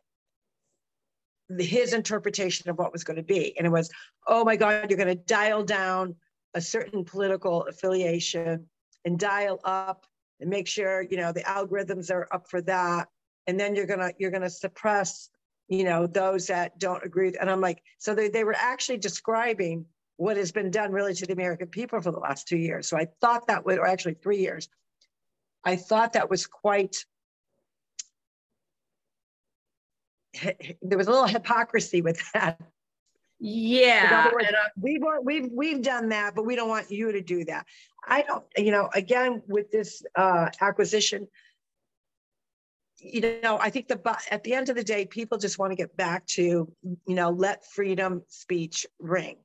his 1.58 1.93
interpretation 1.93 2.69
of 2.69 2.77
what 2.77 2.93
was 2.93 3.03
going 3.03 3.17
to 3.17 3.23
be. 3.23 3.58
And 3.58 3.65
it 3.65 3.71
was, 3.71 3.89
oh 4.27 4.45
my 4.45 4.56
God, 4.56 4.91
you're 4.91 5.03
going 5.03 5.17
to 5.17 5.23
dial 5.23 5.63
down 5.63 6.13
a 6.53 6.62
certain 6.62 7.03
political 7.03 7.63
affiliation 7.63 8.67
and 9.05 9.19
dial 9.19 9.60
up 9.63 10.05
and 10.39 10.49
make 10.49 10.67
sure, 10.67 11.01
you 11.03 11.17
know, 11.17 11.31
the 11.31 11.41
algorithms 11.41 12.12
are 12.12 12.27
up 12.31 12.49
for 12.49 12.62
that. 12.62 13.07
And 13.47 13.60
then 13.60 13.75
you're 13.75 13.86
gonna 13.86 14.12
you're 14.17 14.31
gonna 14.31 14.49
suppress, 14.49 15.29
you 15.67 15.83
know, 15.83 16.07
those 16.07 16.47
that 16.47 16.79
don't 16.79 17.03
agree. 17.03 17.33
And 17.39 17.49
I'm 17.49 17.62
like, 17.62 17.81
so 17.97 18.13
they, 18.13 18.29
they 18.29 18.43
were 18.43 18.55
actually 18.57 18.97
describing 18.97 19.86
what 20.17 20.36
has 20.36 20.51
been 20.51 20.71
done 20.71 20.91
really 20.91 21.13
to 21.13 21.25
the 21.25 21.33
American 21.33 21.67
people 21.67 22.01
for 22.01 22.12
the 22.12 22.19
last 22.19 22.47
two 22.47 22.57
years. 22.57 22.88
So 22.88 22.97
I 22.97 23.07
thought 23.21 23.47
that 23.47 23.65
was, 23.65 23.77
or 23.77 23.86
actually 23.86 24.15
three 24.15 24.39
years, 24.39 24.67
I 25.63 25.75
thought 25.75 26.13
that 26.13 26.29
was 26.29 26.47
quite, 26.47 27.05
there 30.81 30.97
was 30.97 31.07
a 31.07 31.12
little 31.12 31.27
hypocrisy 31.27 32.01
with 32.01 32.19
that. 32.33 32.60
Yeah. 33.39 34.32
Words, 34.32 34.47
we've, 34.82 35.02
we've, 35.23 35.50
we've 35.52 35.82
done 35.82 36.10
that, 36.10 36.34
but 36.36 36.45
we 36.45 36.56
don't 36.56 36.69
want 36.69 36.89
you 36.89 37.12
to 37.12 37.21
do 37.21 37.45
that. 37.45 37.65
I 38.06 38.23
don't, 38.23 38.43
you 38.58 38.71
know, 38.71 38.89
again, 38.93 39.43
with 39.47 39.71
this 39.71 40.02
uh, 40.15 40.50
acquisition, 40.62 41.28
you 43.00 43.39
know, 43.43 43.60
I 43.60 43.69
think 43.69 43.88
the 43.88 44.17
at 44.32 44.43
the 44.43 44.54
end 44.54 44.69
of 44.69 44.76
the 44.76 44.84
day, 44.84 45.06
people 45.06 45.38
just 45.38 45.60
want 45.60 45.71
to 45.71 45.76
get 45.76 45.95
back 45.95 46.26
to, 46.28 46.41
you 46.41 47.15
know, 47.15 47.30
let 47.30 47.65
freedom 47.65 48.23
speech 48.28 48.88
ring. 49.00 49.38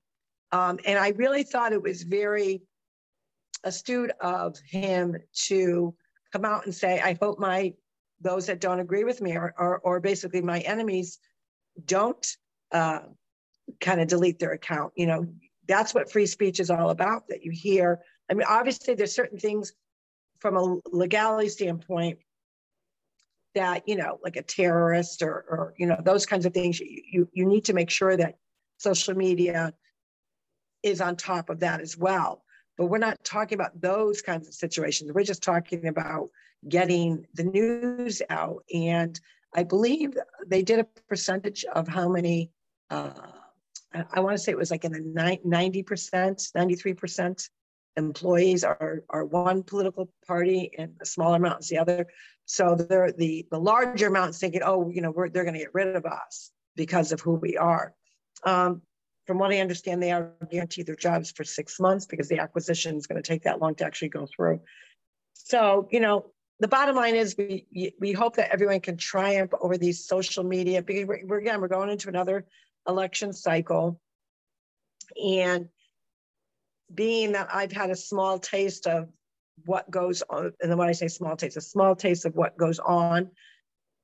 Um, 0.52 0.78
and 0.86 0.98
I 0.98 1.08
really 1.10 1.42
thought 1.42 1.72
it 1.72 1.82
was 1.82 2.02
very 2.02 2.62
astute 3.64 4.12
of 4.20 4.56
him 4.66 5.16
to 5.48 5.94
come 6.32 6.44
out 6.44 6.64
and 6.64 6.74
say, 6.74 7.00
I 7.00 7.16
hope 7.20 7.38
my 7.38 7.74
those 8.20 8.46
that 8.46 8.60
don't 8.60 8.80
agree 8.80 9.04
with 9.04 9.20
me 9.20 9.36
or, 9.36 9.52
or, 9.58 9.80
or 9.80 10.00
basically 10.00 10.40
my 10.40 10.60
enemies 10.60 11.18
don't 11.84 12.24
uh, 12.70 13.00
kind 13.80 14.00
of 14.00 14.08
delete 14.08 14.38
their 14.38 14.52
account. 14.52 14.92
You 14.96 15.06
know, 15.06 15.26
that's 15.68 15.94
what 15.94 16.10
free 16.10 16.26
speech 16.26 16.60
is 16.60 16.70
all 16.70 16.90
about, 16.90 17.28
that 17.28 17.44
you 17.44 17.50
hear. 17.50 18.00
I 18.30 18.34
mean, 18.34 18.46
obviously 18.48 18.94
there's 18.94 19.14
certain 19.14 19.38
things 19.38 19.72
from 20.38 20.56
a 20.56 20.78
legality 20.90 21.48
standpoint 21.48 22.18
that, 23.54 23.86
you 23.86 23.96
know, 23.96 24.18
like 24.24 24.36
a 24.36 24.42
terrorist 24.42 25.22
or, 25.22 25.44
or 25.48 25.74
you 25.76 25.86
know, 25.86 26.00
those 26.02 26.26
kinds 26.26 26.46
of 26.46 26.54
things, 26.54 26.80
you, 26.80 27.02
you, 27.12 27.28
you 27.32 27.44
need 27.44 27.64
to 27.66 27.74
make 27.74 27.90
sure 27.90 28.16
that 28.16 28.36
social 28.78 29.14
media 29.14 29.72
is 30.82 31.00
on 31.00 31.16
top 31.16 31.50
of 31.50 31.60
that 31.60 31.80
as 31.80 31.96
well. 31.96 32.42
But 32.78 32.86
we're 32.86 32.98
not 32.98 33.22
talking 33.22 33.56
about 33.56 33.80
those 33.80 34.22
kinds 34.22 34.48
of 34.48 34.54
situations. 34.54 35.12
We're 35.12 35.22
just 35.24 35.42
talking 35.42 35.86
about 35.86 36.30
getting 36.68 37.26
the 37.34 37.44
news 37.44 38.22
out. 38.30 38.64
And 38.74 39.20
I 39.54 39.62
believe 39.62 40.16
they 40.46 40.62
did 40.62 40.80
a 40.80 40.84
percentage 41.08 41.64
of 41.66 41.86
how 41.86 42.08
many, 42.08 42.50
uh, 42.90 43.12
I 44.12 44.20
want 44.20 44.36
to 44.36 44.42
say 44.42 44.52
it 44.52 44.58
was 44.58 44.70
like 44.70 44.84
in 44.84 44.92
the 44.92 45.00
90%, 45.00 45.84
93% 45.84 47.48
employees 47.96 48.64
are, 48.64 49.04
are 49.10 49.24
one 49.24 49.62
political 49.62 50.10
party 50.26 50.70
and 50.78 50.94
a 51.00 51.06
smaller 51.06 51.36
amount 51.36 51.60
is 51.60 51.68
the 51.68 51.78
other. 51.78 52.06
So 52.46 52.74
they're 52.74 53.12
the, 53.12 53.46
the 53.50 53.58
larger 53.58 54.08
amounts 54.08 54.38
thinking, 54.38 54.62
oh, 54.64 54.90
you 54.90 55.02
know, 55.02 55.12
they're 55.12 55.44
going 55.44 55.54
to 55.54 55.60
get 55.60 55.74
rid 55.74 55.94
of 55.94 56.06
us 56.06 56.50
because 56.76 57.12
of 57.12 57.20
who 57.20 57.34
we 57.34 57.56
are. 57.56 57.94
Um, 58.44 58.82
from 59.26 59.38
what 59.38 59.52
I 59.52 59.60
understand, 59.60 60.02
they 60.02 60.10
are 60.10 60.32
guaranteed 60.50 60.86
their 60.86 60.96
jobs 60.96 61.30
for 61.30 61.44
six 61.44 61.78
months 61.78 62.06
because 62.06 62.28
the 62.28 62.40
acquisition 62.40 62.96
is 62.96 63.06
going 63.06 63.22
to 63.22 63.26
take 63.26 63.44
that 63.44 63.60
long 63.60 63.74
to 63.76 63.84
actually 63.84 64.08
go 64.08 64.26
through. 64.26 64.60
So, 65.34 65.88
you 65.90 66.00
know, 66.00 66.32
the 66.60 66.68
bottom 66.68 66.96
line 66.96 67.14
is 67.14 67.36
we 67.36 67.94
we 68.00 68.12
hope 68.12 68.36
that 68.36 68.52
everyone 68.52 68.80
can 68.80 68.96
triumph 68.96 69.50
over 69.60 69.76
these 69.76 70.06
social 70.06 70.44
media 70.44 70.80
because 70.82 71.06
we're, 71.06 71.26
we're 71.26 71.38
again 71.38 71.60
we're 71.60 71.68
going 71.68 71.90
into 71.90 72.08
another 72.08 72.46
election 72.86 73.32
cycle, 73.32 74.00
and 75.22 75.68
being 76.92 77.32
that 77.32 77.48
I've 77.52 77.72
had 77.72 77.90
a 77.90 77.96
small 77.96 78.38
taste 78.38 78.86
of 78.86 79.08
what 79.64 79.90
goes 79.90 80.22
on, 80.28 80.52
and 80.60 80.76
when 80.78 80.88
I 80.88 80.92
say 80.92 81.08
small 81.08 81.36
taste, 81.36 81.56
a 81.56 81.60
small 81.60 81.94
taste 81.94 82.24
of 82.24 82.34
what 82.34 82.56
goes 82.56 82.78
on 82.78 83.30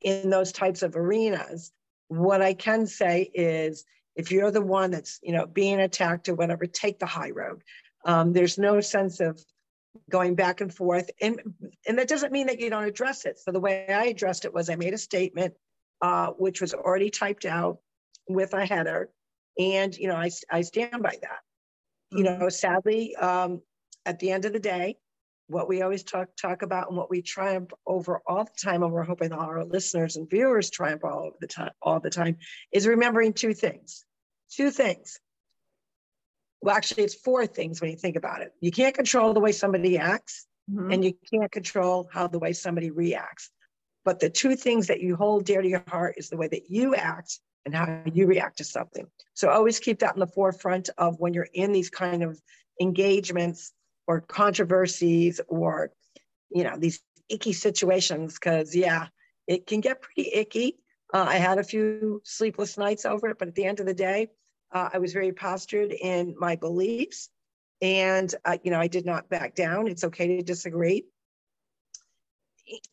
in 0.01 0.31
those 0.31 0.53
types 0.53 0.83
of 0.83 0.97
arenas, 0.97 1.73
what 2.09 2.43
I 2.43 2.55
can 2.55 2.87
say 2.87 3.31
is 3.35 3.85
if 4.17 4.33
you're 4.33 4.51
the 4.51 4.61
one 4.61 4.91
that's 4.91 5.19
you 5.23 5.33
know 5.33 5.47
being 5.47 5.81
attacked 5.81 6.29
or 6.29 6.35
whatever 6.35 6.67
take 6.67 6.99
the 6.99 7.07
high 7.07 7.31
road. 7.31 7.63
Um, 8.05 8.33
there's 8.33 8.59
no 8.59 8.81
sense 8.81 9.21
of 9.21 9.43
going 10.11 10.35
back 10.35 10.61
and 10.61 10.73
forth. 10.73 11.11
And 11.21 11.41
and 11.87 11.99
that 11.99 12.09
doesn't 12.09 12.33
mean 12.33 12.47
that 12.47 12.61
you 12.61 12.71
don't 12.71 12.85
address 12.85 13.25
it. 13.25 13.39
So 13.39 13.53
the 13.53 13.61
way 13.61 13.87
i 13.89 14.07
addressed 14.07 14.45
it 14.45 14.55
was 14.55 14.71
i 14.71 14.77
made 14.77 14.95
a 14.95 14.99
statement 14.99 15.55
uh, 16.01 16.29
which 16.29 16.61
was 16.61 16.75
already 16.75 17.11
typed 17.11 17.45
out 17.45 17.79
with 18.29 18.55
a 18.55 18.65
header 18.65 19.11
and 19.59 19.97
you 19.97 20.09
know 20.09 20.17
i, 20.17 20.31
I 20.51 20.63
stand 20.63 21.03
by 21.03 21.17
that 21.23 21.41
you 22.11 22.25
know 22.25 22.33
mm-hmm. 22.33 22.49
sadly 22.49 23.17
um, 23.17 23.61
at 24.07 24.19
the 24.19 24.31
end 24.31 24.45
of 24.45 24.53
the 24.53 24.61
day 24.61 24.97
what 25.49 25.69
we 25.69 25.81
always 25.81 26.05
talk 26.05 26.29
talk 26.41 26.63
about 26.63 26.89
and 26.89 26.97
what 26.97 27.11
we 27.11 27.23
triumph 27.23 27.71
over 27.87 28.21
all 28.27 28.45
the 28.45 28.51
time 28.63 28.83
and 28.83 28.93
we're 28.93 29.03
hoping 29.03 29.33
all 29.33 29.41
our 29.41 29.65
listeners 29.65 30.17
and 30.17 30.29
viewers 30.29 30.71
triumph 30.71 31.05
all 31.05 31.33
the 31.41 31.47
time 31.47 31.71
all 31.83 32.01
the 32.01 32.11
time 32.11 32.37
is 32.73 32.87
remembering 32.87 33.33
two 33.33 33.55
things 33.55 34.05
two 34.51 34.71
things. 34.71 35.19
Well, 36.61 36.75
actually, 36.75 37.05
it's 37.05 37.15
four 37.15 37.47
things 37.47 37.81
when 37.81 37.91
you 37.91 37.97
think 37.97 38.17
about 38.17 38.43
it. 38.43 38.53
You 38.61 38.71
can't 38.71 38.95
control 38.95 39.33
the 39.33 39.41
way 39.41 39.53
somebody 39.53 39.97
acts, 39.97 40.47
mm-hmm. 40.71 40.91
and 40.91 41.05
you 41.05 41.15
can't 41.33 41.53
control 41.53 42.09
how 42.13 42.27
the 42.27 42.39
way 42.39 42.53
somebody 42.53 42.91
reacts. 42.91 43.51
But 44.05 44.21
the 44.21 44.31
two 44.31 44.57
things 44.57 44.89
that 44.89 45.01
you 45.01 45.17
hold 45.17 45.45
dear 45.45 45.63
to 45.63 45.69
your 45.69 45.85
heart 45.87 46.15
is 46.17 46.29
the 46.29 46.37
way 46.37 46.49
that 46.49 46.71
you 46.71 46.95
act 46.95 47.39
and 47.69 47.77
how 47.77 48.03
you 48.13 48.27
react 48.27 48.59
to 48.59 48.65
something. 48.65 49.07
So 49.35 49.49
always 49.49 49.79
keep 49.79 50.01
that 50.01 50.15
in 50.15 50.21
the 50.21 50.27
forefront 50.27 50.91
of 50.99 51.21
when 51.21 51.35
you're 51.35 51.49
in 51.53 51.73
these 51.73 51.91
kind 51.91 52.23
of 52.23 52.41
engagements 52.81 53.73
or 54.07 54.21
controversies 54.21 55.41
or 55.49 55.91
you 56.51 56.65
know 56.65 56.77
these 56.79 57.01
icky 57.29 57.53
situations 57.53 58.35
because 58.35 58.75
yeah 58.75 59.09
it 59.47 59.67
can 59.67 59.81
get 59.81 60.01
pretty 60.01 60.31
icky 60.33 60.79
uh, 61.13 61.25
I 61.27 61.37
had 61.37 61.59
a 61.59 61.65
few 61.65 62.21
sleepless 62.25 62.77
nights 62.77 63.05
over 63.05 63.29
it, 63.29 63.39
but 63.39 63.49
at 63.49 63.55
the 63.55 63.65
end 63.65 63.81
of 63.81 63.87
the 63.87 63.95
day, 63.95 64.29
uh, 64.73 64.91
I 64.93 64.99
was 64.99 65.13
very 65.13 65.33
postured 65.33 65.93
in 65.93 66.35
my 66.39 66.57
beliefs. 66.57 67.31
And, 67.81 68.33
uh, 68.45 68.59
you 68.63 68.71
know, 68.71 68.81
I 68.81 68.89
did 68.89 69.07
not 69.07 69.29
back 69.29 69.55
down. 69.55 69.89
It's 69.89 70.05
okay 70.05 70.37
to 70.37 70.43
disagree. 70.43 71.05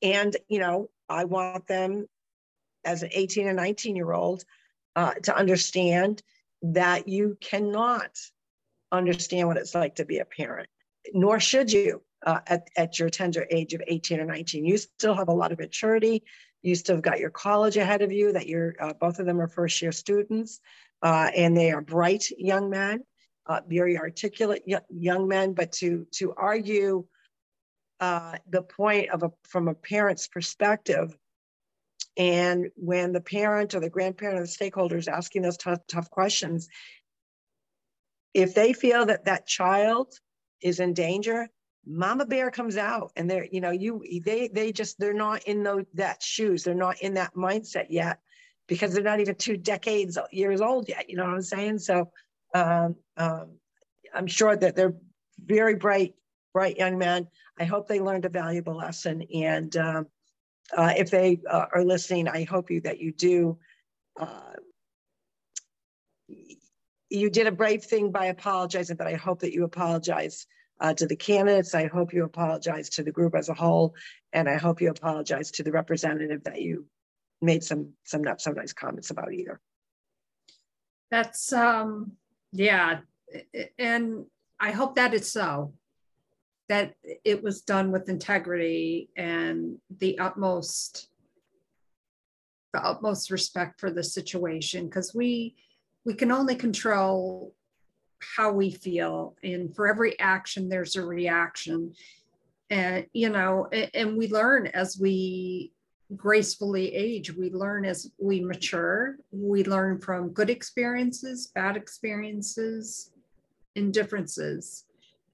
And, 0.01 0.35
you 0.47 0.59
know, 0.59 0.89
I 1.09 1.25
want 1.25 1.67
them 1.67 2.05
as 2.85 3.03
an 3.03 3.09
18 3.11 3.47
and 3.47 3.57
19 3.57 3.95
year 3.95 4.13
old 4.13 4.45
uh, 4.95 5.13
to 5.23 5.35
understand 5.35 6.21
that 6.61 7.07
you 7.07 7.37
cannot 7.41 8.17
understand 8.91 9.47
what 9.47 9.57
it's 9.57 9.75
like 9.75 9.95
to 9.95 10.05
be 10.05 10.19
a 10.19 10.25
parent, 10.25 10.69
nor 11.13 11.39
should 11.39 11.71
you. 11.71 12.01
Uh, 12.25 12.39
at, 12.47 12.67
at 12.75 12.97
your 12.97 13.07
tender 13.07 13.45
age 13.51 13.75
of 13.75 13.83
18 13.87 14.19
or 14.19 14.25
19. 14.25 14.65
You 14.65 14.77
still 14.77 15.13
have 15.13 15.27
a 15.27 15.31
lot 15.31 15.51
of 15.51 15.59
maturity 15.59 16.23
you 16.65 16.73
still 16.73 16.95
have 16.95 17.03
got 17.03 17.19
your 17.19 17.29
college 17.29 17.77
ahead 17.77 18.01
of 18.01 18.11
you 18.11 18.33
that 18.33 18.47
you're 18.47 18.73
uh, 18.79 18.93
both 18.93 19.19
of 19.19 19.27
them 19.27 19.39
are 19.39 19.47
first 19.47 19.81
year 19.81 19.91
students 19.91 20.59
uh, 21.03 21.29
and 21.35 21.55
they 21.55 21.71
are 21.71 21.81
bright 21.81 22.25
young 22.37 22.69
men 22.69 23.03
uh, 23.45 23.61
very 23.67 23.97
articulate 23.97 24.63
young 24.89 25.27
men 25.27 25.53
but 25.53 25.71
to 25.71 26.07
to 26.11 26.33
argue 26.35 27.05
uh, 27.99 28.33
the 28.49 28.63
point 28.63 29.09
of 29.11 29.23
a 29.23 29.31
from 29.43 29.67
a 29.67 29.75
parent's 29.75 30.27
perspective 30.27 31.15
and 32.17 32.67
when 32.75 33.11
the 33.11 33.21
parent 33.21 33.75
or 33.75 33.79
the 33.79 33.89
grandparent 33.89 34.39
or 34.39 34.43
the 34.43 34.47
stakeholders 34.47 35.07
asking 35.07 35.41
those 35.41 35.57
tough 35.57 35.79
tough 35.87 36.09
questions 36.09 36.67
if 38.33 38.53
they 38.53 38.73
feel 38.73 39.05
that 39.05 39.25
that 39.25 39.47
child 39.47 40.13
is 40.61 40.79
in 40.79 40.93
danger 40.93 41.47
mama 41.85 42.25
bear 42.25 42.49
comes 42.49 42.77
out 42.77 43.11
and 43.15 43.29
they're 43.29 43.47
you 43.51 43.61
know 43.61 43.71
you 43.71 44.03
they 44.23 44.47
they 44.47 44.71
just 44.71 44.99
they're 44.99 45.13
not 45.13 45.43
in 45.43 45.63
those 45.63 45.85
that 45.93 46.21
shoes. 46.21 46.63
They're 46.63 46.73
not 46.73 47.01
in 47.01 47.13
that 47.15 47.35
mindset 47.35 47.87
yet 47.89 48.19
because 48.67 48.93
they're 48.93 49.03
not 49.03 49.19
even 49.19 49.35
two 49.35 49.57
decades 49.57 50.17
years 50.31 50.61
old 50.61 50.89
yet. 50.89 51.09
You 51.09 51.17
know 51.17 51.25
what 51.25 51.33
i'm 51.33 51.41
saying? 51.41 51.79
So 51.79 52.11
um, 52.53 52.95
um, 53.17 53.57
i'm 54.13 54.27
sure 54.27 54.55
that 54.55 54.75
they're 54.75 54.95
very 55.39 55.75
bright 55.75 56.15
bright 56.53 56.77
young 56.77 56.97
men. 56.97 57.27
I 57.59 57.65
hope 57.65 57.87
they 57.87 57.99
learned 57.99 58.25
a 58.25 58.29
valuable 58.29 58.75
lesson 58.75 59.23
and 59.33 59.75
um, 59.77 60.07
uh, 60.75 60.93
if 60.97 61.11
they 61.11 61.39
uh, 61.49 61.65
are 61.73 61.83
listening 61.83 62.27
i 62.27 62.43
hope 62.43 62.69
you 62.69 62.81
that 62.81 62.99
you 62.99 63.11
do 63.11 63.57
uh, 64.19 64.53
you 67.09 67.29
did 67.29 67.47
a 67.47 67.51
brave 67.51 67.83
thing 67.83 68.11
by 68.11 68.25
apologizing 68.27 68.95
but 68.95 69.07
i 69.07 69.13
hope 69.13 69.39
that 69.39 69.53
you 69.53 69.63
apologize 69.63 70.47
uh, 70.79 70.93
to 70.93 71.07
the 71.07 71.15
candidates. 71.15 71.73
I 71.73 71.87
hope 71.87 72.13
you 72.13 72.23
apologize 72.23 72.89
to 72.91 73.03
the 73.03 73.11
group 73.11 73.35
as 73.35 73.49
a 73.49 73.53
whole, 73.53 73.95
and 74.33 74.49
I 74.49 74.57
hope 74.57 74.81
you 74.81 74.89
apologize 74.89 75.51
to 75.51 75.63
the 75.63 75.71
representative 75.71 76.43
that 76.43 76.61
you 76.61 76.85
made 77.41 77.63
some 77.63 77.93
some 78.03 78.23
not 78.23 78.41
so 78.41 78.51
nice 78.51 78.73
comments 78.73 79.09
about 79.09 79.33
either. 79.33 79.59
That's 81.11 81.53
um 81.53 82.13
yeah, 82.51 82.99
and 83.77 84.25
I 84.59 84.71
hope 84.71 84.95
that 84.95 85.13
is 85.13 85.31
so. 85.31 85.73
That 86.67 86.95
it 87.23 87.43
was 87.43 87.61
done 87.61 87.91
with 87.91 88.09
integrity 88.09 89.09
and 89.15 89.77
the 89.99 90.17
utmost 90.19 91.09
the 92.73 92.85
utmost 92.85 93.31
respect 93.31 93.79
for 93.79 93.89
the 93.89 94.03
situation 94.03 94.85
because 94.85 95.13
we 95.15 95.55
we 96.05 96.13
can 96.13 96.31
only 96.31 96.55
control 96.55 97.53
how 98.35 98.51
we 98.51 98.71
feel 98.71 99.35
and 99.43 99.73
for 99.75 99.87
every 99.87 100.19
action 100.19 100.67
there's 100.67 100.95
a 100.95 101.05
reaction. 101.05 101.93
And 102.69 103.05
you 103.13 103.29
know 103.29 103.67
and, 103.71 103.91
and 103.93 104.17
we 104.17 104.27
learn 104.27 104.67
as 104.67 104.97
we 104.99 105.71
gracefully 106.15 106.93
age. 106.93 107.33
We 107.33 107.49
learn 107.49 107.85
as 107.85 108.11
we 108.19 108.39
mature. 108.41 109.17
We 109.31 109.63
learn 109.63 109.99
from 109.99 110.29
good 110.29 110.49
experiences 110.49 111.47
bad 111.47 111.77
experiences 111.77 113.11
indifferences 113.75 114.85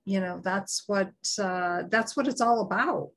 you 0.05 0.19
know 0.19 0.39
that's 0.43 0.83
what 0.87 1.11
uh, 1.39 1.83
that's 1.89 2.15
what 2.17 2.27
it's 2.27 2.41
all 2.41 2.61
about 2.61 3.11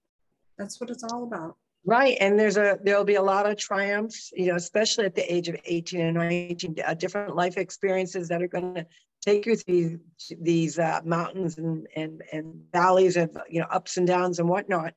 that's 0.59 0.81
what 0.81 0.91
it's 0.91 1.05
all 1.05 1.25
about 1.25 1.57
Right. 1.87 2.17
And 2.19 2.39
there's 2.39 2.57
a, 2.57 2.79
there'll 2.83 3.05
be 3.05 3.17
a 3.17 3.23
lot 3.23 3.49
of 3.49 3.59
triumphs, 3.59 4.33
you 4.35 4.47
know, 4.47 4.57
especially 4.57 5.05
at 5.05 5.15
the 5.15 5.33
age 5.33 5.49
of 5.49 5.57
18 5.67 6.01
and 6.01 6.15
19, 6.15 6.77
uh, 6.85 6.95
different 6.95 7.37
life 7.37 7.59
experiences 7.59 8.27
that 8.29 8.43
are 8.43 8.49
going 8.49 8.75
to 8.75 8.87
take 9.21 9.45
you 9.45 9.55
through 9.55 10.01
these, 10.41 10.79
uh, 10.79 11.01
mountains 11.05 11.59
and, 11.59 11.87
and, 11.95 12.23
and 12.33 12.55
valleys 12.73 13.19
of, 13.19 13.37
you 13.51 13.61
know, 13.61 13.67
ups 13.71 13.99
and 13.99 14.07
downs 14.07 14.39
and 14.39 14.49
whatnot. 14.49 14.95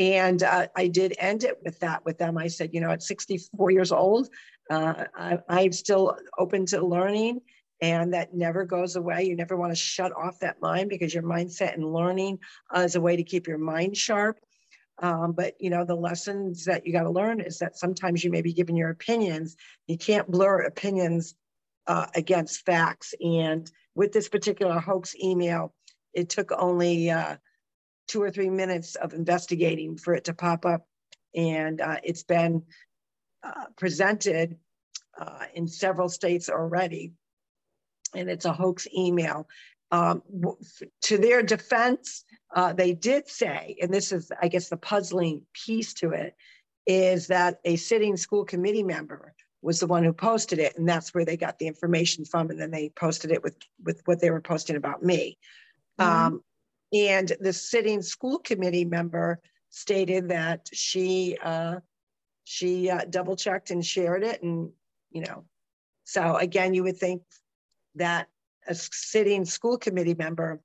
And 0.00 0.42
uh, 0.42 0.66
I 0.74 0.88
did 0.88 1.14
end 1.18 1.44
it 1.44 1.58
with 1.64 1.78
that 1.80 2.04
with 2.04 2.18
them. 2.18 2.36
I 2.36 2.48
said, 2.48 2.70
you 2.72 2.80
know, 2.80 2.90
at 2.90 3.04
64 3.04 3.70
years 3.70 3.92
old, 3.92 4.28
uh, 4.70 5.04
I, 5.16 5.38
I'm 5.48 5.72
still 5.72 6.16
open 6.36 6.66
to 6.66 6.84
learning 6.84 7.42
and 7.80 8.14
that 8.14 8.34
never 8.34 8.64
goes 8.64 8.96
away. 8.96 9.24
You 9.24 9.36
never 9.36 9.56
want 9.56 9.72
to 9.72 9.76
shut 9.76 10.12
off 10.16 10.40
that 10.40 10.60
mind 10.60 10.88
because 10.88 11.12
your 11.12 11.22
mindset 11.22 11.74
and 11.74 11.92
learning 11.92 12.38
uh, 12.74 12.80
is 12.80 12.94
a 12.94 13.00
way 13.00 13.16
to 13.16 13.24
keep 13.24 13.46
your 13.46 13.58
mind 13.58 13.96
sharp. 13.96 14.38
Um, 15.00 15.32
but 15.32 15.54
you 15.58 15.70
know, 15.70 15.84
the 15.84 15.96
lessons 15.96 16.64
that 16.66 16.86
you 16.86 16.92
got 16.92 17.02
to 17.02 17.10
learn 17.10 17.40
is 17.40 17.58
that 17.58 17.76
sometimes 17.76 18.22
you 18.22 18.30
may 18.30 18.42
be 18.42 18.52
given 18.52 18.76
your 18.76 18.90
opinions. 18.90 19.56
You 19.86 19.98
can't 19.98 20.30
blur 20.30 20.62
opinions 20.62 21.34
uh, 21.86 22.06
against 22.14 22.64
facts. 22.64 23.12
And 23.20 23.70
with 23.94 24.12
this 24.12 24.28
particular 24.28 24.78
hoax 24.78 25.14
email, 25.16 25.74
it 26.12 26.28
took 26.28 26.52
only 26.52 27.10
uh, 27.10 27.36
two 28.06 28.22
or 28.22 28.30
three 28.30 28.50
minutes 28.50 28.94
of 28.94 29.14
investigating 29.14 29.96
for 29.96 30.14
it 30.14 30.24
to 30.24 30.34
pop 30.34 30.64
up. 30.64 30.86
And 31.34 31.80
uh, 31.80 31.96
it's 32.04 32.22
been 32.22 32.62
uh, 33.42 33.66
presented 33.76 34.56
uh, 35.18 35.46
in 35.54 35.66
several 35.66 36.08
states 36.08 36.48
already. 36.48 37.12
And 38.14 38.30
it's 38.30 38.44
a 38.44 38.52
hoax 38.52 38.86
email. 38.96 39.48
Um, 39.90 40.22
to 41.02 41.18
their 41.18 41.42
defense, 41.42 42.24
uh, 42.54 42.72
they 42.72 42.94
did 42.94 43.28
say, 43.28 43.76
and 43.80 43.92
this 43.92 44.12
is, 44.12 44.30
I 44.40 44.48
guess, 44.48 44.68
the 44.68 44.76
puzzling 44.76 45.42
piece 45.52 45.94
to 45.94 46.10
it, 46.10 46.34
is 46.86 47.28
that 47.28 47.60
a 47.64 47.76
sitting 47.76 48.16
school 48.16 48.44
committee 48.44 48.82
member 48.82 49.34
was 49.62 49.80
the 49.80 49.86
one 49.86 50.04
who 50.04 50.12
posted 50.12 50.58
it, 50.58 50.76
and 50.76 50.88
that's 50.88 51.14
where 51.14 51.24
they 51.24 51.36
got 51.36 51.58
the 51.58 51.66
information 51.66 52.24
from, 52.24 52.50
and 52.50 52.60
then 52.60 52.70
they 52.70 52.90
posted 52.90 53.30
it 53.32 53.42
with 53.42 53.56
with 53.82 54.02
what 54.04 54.20
they 54.20 54.30
were 54.30 54.40
posting 54.40 54.76
about 54.76 55.02
me. 55.02 55.38
Mm-hmm. 55.98 56.26
Um, 56.26 56.44
and 56.92 57.32
the 57.40 57.52
sitting 57.52 58.02
school 58.02 58.38
committee 58.38 58.84
member 58.84 59.40
stated 59.70 60.28
that 60.28 60.68
she 60.72 61.38
uh, 61.42 61.76
she 62.44 62.90
uh, 62.90 63.06
double 63.08 63.36
checked 63.36 63.70
and 63.70 63.84
shared 63.84 64.22
it, 64.22 64.42
and 64.42 64.70
you 65.10 65.22
know, 65.22 65.44
so 66.04 66.36
again, 66.36 66.74
you 66.74 66.82
would 66.82 66.98
think 66.98 67.22
that 67.94 68.28
a 68.66 68.74
sitting 68.74 69.44
school 69.44 69.78
committee 69.78 70.14
member 70.14 70.60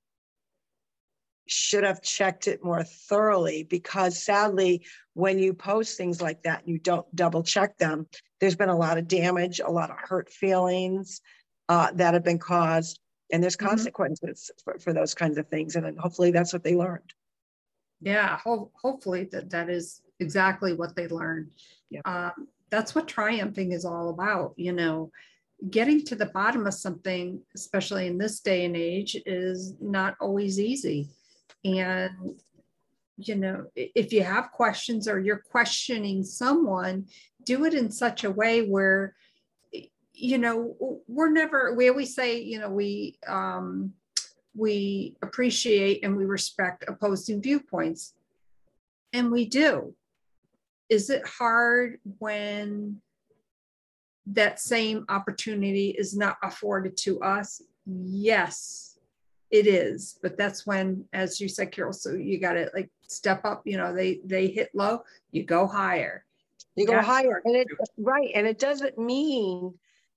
should 1.48 1.84
have 1.84 2.02
checked 2.02 2.48
it 2.48 2.64
more 2.64 2.84
thoroughly 2.84 3.64
because 3.64 4.22
sadly 4.22 4.86
when 5.14 5.40
you 5.40 5.54
post 5.54 5.98
things 5.98 6.22
like 6.22 6.44
that 6.44 6.60
and 6.60 6.70
you 6.70 6.78
don't 6.78 7.14
double 7.16 7.42
check 7.42 7.76
them 7.78 8.06
there's 8.40 8.56
been 8.56 8.70
a 8.70 8.78
lot 8.78 9.00
of 9.00 9.08
damage 9.08 9.60
a 9.60 9.72
lot 9.72 9.90
of 9.90 9.98
hurt 9.98 10.30
feelings 10.30 11.22
uh, 11.68 11.92
that 11.94 12.14
have 12.14 12.24
been 12.24 12.38
caused 12.38 13.00
and 13.32 13.42
there's 13.42 13.58
mm-hmm. 13.58 13.68
consequences 13.68 14.52
mm-hmm. 14.52 14.72
for, 14.72 14.80
for, 14.80 14.94
those 14.94 15.16
kinds 15.16 15.38
of 15.38 15.48
things 15.48 15.76
and 15.76 16.00
hopefully 16.00 16.32
that's 16.32 16.54
what 16.54 16.64
they 16.64 16.76
learned 16.76 17.14
yeah 18.00 18.38
ho- 18.38 18.72
hopefully 18.80 19.28
that 19.32 19.50
that 19.50 19.70
is 19.70 20.02
exactly 20.20 20.74
what 20.74 20.96
they 20.96 21.08
learned 21.08 21.50
yeah. 21.90 22.02
um, 22.06 22.48
that's 22.70 22.94
what 22.94 23.08
triumphing 23.08 23.72
is 23.72 23.86
all 23.86 24.10
about 24.10 24.54
you 24.56 24.72
know 24.72 25.12
getting 25.70 26.06
to 26.06 26.16
the 26.16 26.28
bottom 26.28 26.66
of 26.66 26.74
something, 26.74 27.42
especially 27.56 28.08
in 28.08 28.18
this 28.18 28.40
day 28.40 28.66
and 28.66 28.76
age, 28.76 29.18
is 29.26 29.76
not 29.82 30.16
always 30.22 30.60
easy. 30.60 31.10
And, 31.66 32.40
you 33.18 33.36
know, 33.36 33.66
if 33.76 34.14
you 34.14 34.24
have 34.24 34.52
questions 34.52 35.08
or 35.08 35.20
you're 35.20 35.44
questioning 35.52 36.24
someone, 36.24 37.08
do 37.44 37.66
it 37.66 37.74
in 37.74 37.92
such 37.92 38.24
a 38.24 38.32
way 38.32 38.66
where, 38.66 39.16
you 40.14 40.38
know, 40.38 41.02
we're 41.08 41.32
never, 41.32 41.74
we 41.76 41.90
always 41.90 42.16
say, 42.16 42.40
you 42.40 42.60
know, 42.60 42.70
we, 42.70 43.18
um, 43.28 43.94
we 44.56 45.18
appreciate 45.22 46.04
and 46.04 46.16
we 46.16 46.26
respect 46.26 46.86
opposing 46.88 47.42
viewpoints. 47.42 48.14
And 49.12 49.32
we 49.32 49.46
do. 49.46 49.96
Is 50.90 51.10
it 51.10 51.26
hard 51.26 52.00
when 52.20 53.02
that 54.34 54.60
same 54.60 55.06
opportunity 55.10 55.90
is 55.90 56.16
not 56.16 56.38
afforded 56.44 56.98
to 56.98 57.22
us? 57.22 57.62
Yes, 57.86 58.98
it 59.52 59.68
is. 59.68 60.20
But 60.22 60.38
that's 60.38 60.66
when, 60.66 61.06
as 61.14 61.42
you 61.42 61.48
said, 61.48 61.72
Carol, 61.72 61.94
so 61.94 62.12
you 62.14 62.40
got 62.40 62.54
to 62.54 62.70
like 62.74 62.90
step 63.08 63.46
up, 63.46 63.62
you 63.66 63.78
know, 63.78 63.94
they 63.94 64.20
they 64.24 64.48
hit 64.48 64.70
low, 64.74 65.04
you 65.32 65.44
go 65.44 65.68
higher. 65.68 66.26
You 66.76 66.86
go 66.86 67.02
higher. 67.02 67.42
And 67.44 67.56
it 67.56 67.68
right. 67.98 68.32
And 68.34 68.48
it 68.48 68.60
doesn't 68.60 68.98
mean 68.98 69.74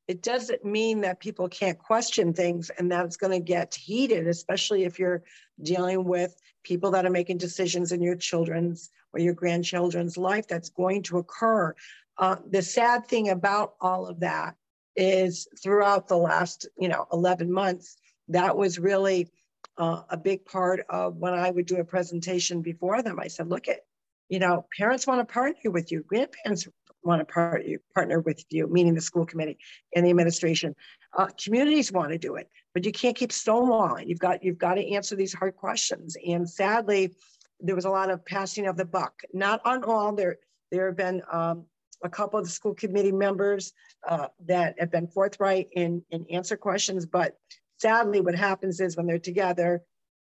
it 0.09 0.23
doesn't 0.23 0.65
mean 0.65 1.01
that 1.03 1.21
people 1.21 1.49
can't 1.49 1.79
question 1.79 2.33
things 2.33 2.71
and 2.71 2.91
that 2.91 3.05
it's 3.05 3.17
going 3.17 3.33
to 3.33 3.45
get 3.45 3.75
heated, 3.75 4.27
especially 4.27 4.85
if 4.85 4.99
you're 4.99 5.23
dealing 5.63 6.05
with 6.05 6.37
people 6.65 6.91
that 6.91 7.07
are 7.07 7.11
making 7.11 7.39
decisions 7.39 7.93
in 7.93 8.03
your 8.03 8.17
children's 8.17 8.91
or 9.13 9.21
your 9.21 9.35
grandchildren's 9.35 10.17
life 10.17 10.47
that's 10.49 10.71
going 10.71 11.03
to 11.05 11.19
occur. 11.19 11.75
Uh, 12.19 12.37
the 12.51 12.63
sad 12.63 13.07
thing 13.07 13.31
about 13.31 13.75
all 13.81 14.07
of 14.07 14.21
that 14.21 14.55
is 14.97 15.49
throughout 15.63 16.09
the 16.09 16.17
last, 16.17 16.69
you 16.79 16.89
know, 16.89 17.07
11 17.13 17.51
months, 17.51 17.97
that 18.29 18.57
was 18.57 18.79
really 18.79 19.31
uh, 19.79 20.03
a 20.11 20.17
big 20.17 20.45
part 20.45 20.85
of 20.89 21.17
when 21.17 21.35
I 21.35 21.51
would 21.51 21.67
do 21.67 21.77
a 21.77 21.85
presentation 21.85 22.63
before 22.63 23.03
them. 23.03 23.19
I 23.19 23.29
said, 23.29 23.49
look 23.49 23.69
at, 23.69 23.81
you 24.29 24.39
know, 24.39 24.67
parents 24.77 25.07
want 25.07 25.27
to 25.27 25.33
partner 25.33 25.71
with 25.71 25.91
you, 25.91 26.03
grandparents 26.03 26.69
want 27.03 27.21
to 27.21 27.25
part, 27.25 27.63
partner 27.95 28.21
with 28.21 28.45
you, 28.51 28.67
meaning 28.69 28.95
the 28.95 29.01
school 29.01 29.27
committee 29.27 29.59
and 29.95 30.05
the 30.05 30.11
administration. 30.11 30.75
Uh, 31.17 31.29
communities 31.43 31.93
want 31.93 32.13
to 32.13 32.19
do 32.19 32.37
it, 32.37 32.49
but 32.75 32.85
you 32.85 32.93
can't 32.93 33.17
keep 33.17 33.31
stonewalling. 33.31 34.07
You've 34.07 34.19
got 34.19 34.43
you've 34.43 34.59
got 34.59 34.75
to 34.75 34.95
answer 34.95 35.17
these 35.17 35.33
hard 35.33 35.57
questions. 35.57 36.17
And 36.27 36.49
sadly, 36.49 37.15
there 37.61 37.75
was 37.75 37.85
a 37.85 37.91
lot 37.91 38.11
of 38.11 38.25
passing 38.25 38.67
of 38.67 38.77
the 38.77 38.85
buck. 38.85 39.21
Not 39.33 39.61
on 39.65 39.85
all. 39.85 40.15
There 40.15 40.39
there 40.71 40.87
have 40.87 40.97
been 40.97 41.23
um, 41.31 41.67
a 42.03 42.09
couple 42.09 42.39
of 42.39 42.45
the 42.45 42.51
school 42.51 42.75
committee 42.75 43.13
members 43.13 43.73
uh, 44.09 44.29
that 44.47 44.75
have 44.79 44.91
been 44.91 45.07
forthright 45.07 45.69
in, 45.73 46.03
in 46.11 46.27
answer 46.31 46.57
questions, 46.57 47.07
but 47.07 47.37
sadly 47.79 48.21
what 48.21 48.35
happens 48.35 48.81
is 48.81 48.97
when 48.97 49.07
they're 49.07 49.19
together, 49.19 49.83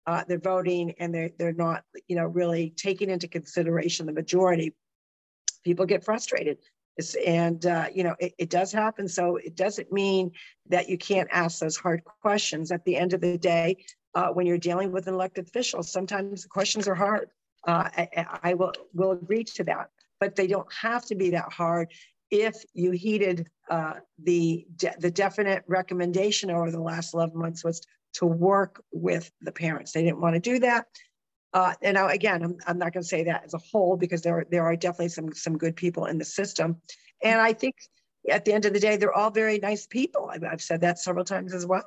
uh, 0.06 0.24
they're 0.28 0.38
voting 0.38 0.94
and 0.98 1.14
they're, 1.14 1.30
they're 1.38 1.52
not, 1.52 1.84
you 2.06 2.16
know, 2.16 2.26
really 2.26 2.72
taking 2.76 3.10
into 3.10 3.28
consideration 3.28 4.06
the 4.06 4.12
majority, 4.12 4.74
people 5.64 5.84
get 5.84 6.04
frustrated. 6.04 6.58
It's, 6.96 7.14
and, 7.14 7.64
uh, 7.66 7.88
you 7.92 8.04
know, 8.04 8.14
it, 8.18 8.32
it 8.38 8.50
does 8.50 8.72
happen. 8.72 9.08
So 9.08 9.36
it 9.36 9.54
doesn't 9.54 9.92
mean 9.92 10.32
that 10.68 10.88
you 10.88 10.96
can't 10.96 11.28
ask 11.30 11.58
those 11.58 11.76
hard 11.76 12.02
questions. 12.04 12.72
At 12.72 12.84
the 12.84 12.96
end 12.96 13.12
of 13.12 13.20
the 13.20 13.36
day, 13.36 13.84
uh, 14.14 14.28
when 14.28 14.46
you're 14.46 14.58
dealing 14.58 14.92
with 14.92 15.06
an 15.08 15.14
elected 15.14 15.46
official, 15.46 15.82
sometimes 15.82 16.44
the 16.44 16.48
questions 16.48 16.88
are 16.88 16.94
hard. 16.94 17.28
Uh, 17.66 17.90
I, 17.96 18.26
I, 18.42 18.54
will 18.54 18.72
will 18.94 19.10
agree 19.10 19.42
to 19.42 19.64
that 19.64 19.90
but 20.20 20.36
they 20.36 20.46
don't 20.46 20.72
have 20.72 21.04
to 21.06 21.14
be 21.14 21.30
that 21.30 21.52
hard 21.52 21.92
if 22.30 22.64
you 22.74 22.90
heeded 22.90 23.48
uh, 23.70 23.94
the, 24.22 24.66
de- 24.76 24.94
the 24.98 25.10
definite 25.10 25.64
recommendation 25.66 26.50
over 26.50 26.70
the 26.70 26.80
last 26.80 27.14
11 27.14 27.36
months 27.36 27.64
was 27.64 27.80
to 28.14 28.26
work 28.26 28.82
with 28.92 29.30
the 29.40 29.52
parents. 29.52 29.92
They 29.92 30.02
didn't 30.02 30.20
want 30.20 30.34
to 30.34 30.40
do 30.40 30.58
that. 30.60 30.86
Uh, 31.52 31.74
and 31.82 31.94
now, 31.94 32.08
again, 32.08 32.42
I'm, 32.42 32.56
I'm 32.66 32.78
not 32.78 32.92
going 32.92 33.02
to 33.02 33.08
say 33.08 33.24
that 33.24 33.44
as 33.44 33.54
a 33.54 33.58
whole 33.58 33.96
because 33.96 34.22
there 34.22 34.38
are, 34.38 34.46
there 34.50 34.64
are 34.64 34.76
definitely 34.76 35.10
some, 35.10 35.32
some 35.32 35.56
good 35.56 35.76
people 35.76 36.06
in 36.06 36.18
the 36.18 36.24
system. 36.24 36.76
And 37.22 37.40
I 37.40 37.52
think 37.52 37.76
at 38.28 38.44
the 38.44 38.52
end 38.52 38.64
of 38.64 38.72
the 38.72 38.80
day, 38.80 38.96
they're 38.96 39.16
all 39.16 39.30
very 39.30 39.58
nice 39.58 39.86
people. 39.86 40.28
I've, 40.32 40.44
I've 40.44 40.62
said 40.62 40.80
that 40.82 40.98
several 40.98 41.24
times 41.24 41.54
as 41.54 41.64
well. 41.66 41.84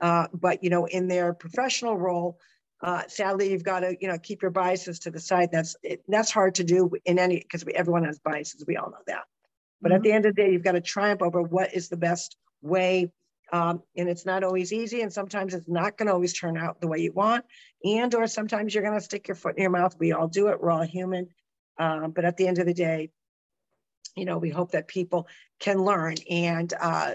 Uh, 0.00 0.26
but, 0.32 0.62
you 0.62 0.70
know, 0.70 0.86
in 0.86 1.08
their 1.08 1.32
professional 1.32 1.96
role, 1.96 2.38
Uh, 2.80 3.02
sadly, 3.08 3.50
you've 3.50 3.64
got 3.64 3.80
to, 3.80 3.96
you 4.00 4.08
know, 4.08 4.18
keep 4.18 4.42
your 4.42 4.50
biases 4.50 5.00
to 5.00 5.10
the 5.10 5.18
side. 5.18 5.50
That's 5.50 5.74
it, 5.82 6.02
that's 6.06 6.30
hard 6.30 6.54
to 6.56 6.64
do 6.64 6.90
in 7.04 7.18
any 7.18 7.40
because 7.40 7.64
everyone 7.74 8.04
has 8.04 8.18
biases. 8.18 8.64
We 8.66 8.76
all 8.76 8.90
know 8.90 8.98
that. 9.06 9.24
But 9.80 9.88
mm-hmm. 9.88 9.96
at 9.96 10.02
the 10.02 10.12
end 10.12 10.26
of 10.26 10.34
the 10.34 10.42
day, 10.42 10.52
you've 10.52 10.62
got 10.62 10.72
to 10.72 10.80
triumph 10.80 11.22
over 11.22 11.42
what 11.42 11.74
is 11.74 11.88
the 11.88 11.96
best 11.96 12.36
way. 12.62 13.10
Um, 13.52 13.82
and 13.96 14.08
it's 14.08 14.26
not 14.26 14.44
always 14.44 14.74
easy, 14.74 15.00
and 15.00 15.12
sometimes 15.12 15.54
it's 15.54 15.68
not 15.68 15.96
going 15.96 16.08
to 16.08 16.12
always 16.12 16.34
turn 16.34 16.58
out 16.58 16.80
the 16.80 16.88
way 16.88 16.98
you 16.98 17.12
want. 17.12 17.46
And 17.82 18.14
or 18.14 18.26
sometimes 18.26 18.74
you're 18.74 18.82
going 18.82 18.98
to 18.98 19.04
stick 19.04 19.26
your 19.26 19.36
foot 19.36 19.56
in 19.56 19.62
your 19.62 19.70
mouth. 19.70 19.96
We 19.98 20.12
all 20.12 20.28
do 20.28 20.48
it. 20.48 20.60
We're 20.60 20.70
all 20.70 20.82
human. 20.82 21.28
Um, 21.78 22.10
but 22.10 22.24
at 22.24 22.36
the 22.36 22.46
end 22.46 22.58
of 22.58 22.66
the 22.66 22.74
day, 22.74 23.10
you 24.16 24.24
know, 24.24 24.38
we 24.38 24.50
hope 24.50 24.72
that 24.72 24.86
people 24.88 25.28
can 25.60 25.82
learn. 25.82 26.16
And 26.28 26.72
uh, 26.78 27.14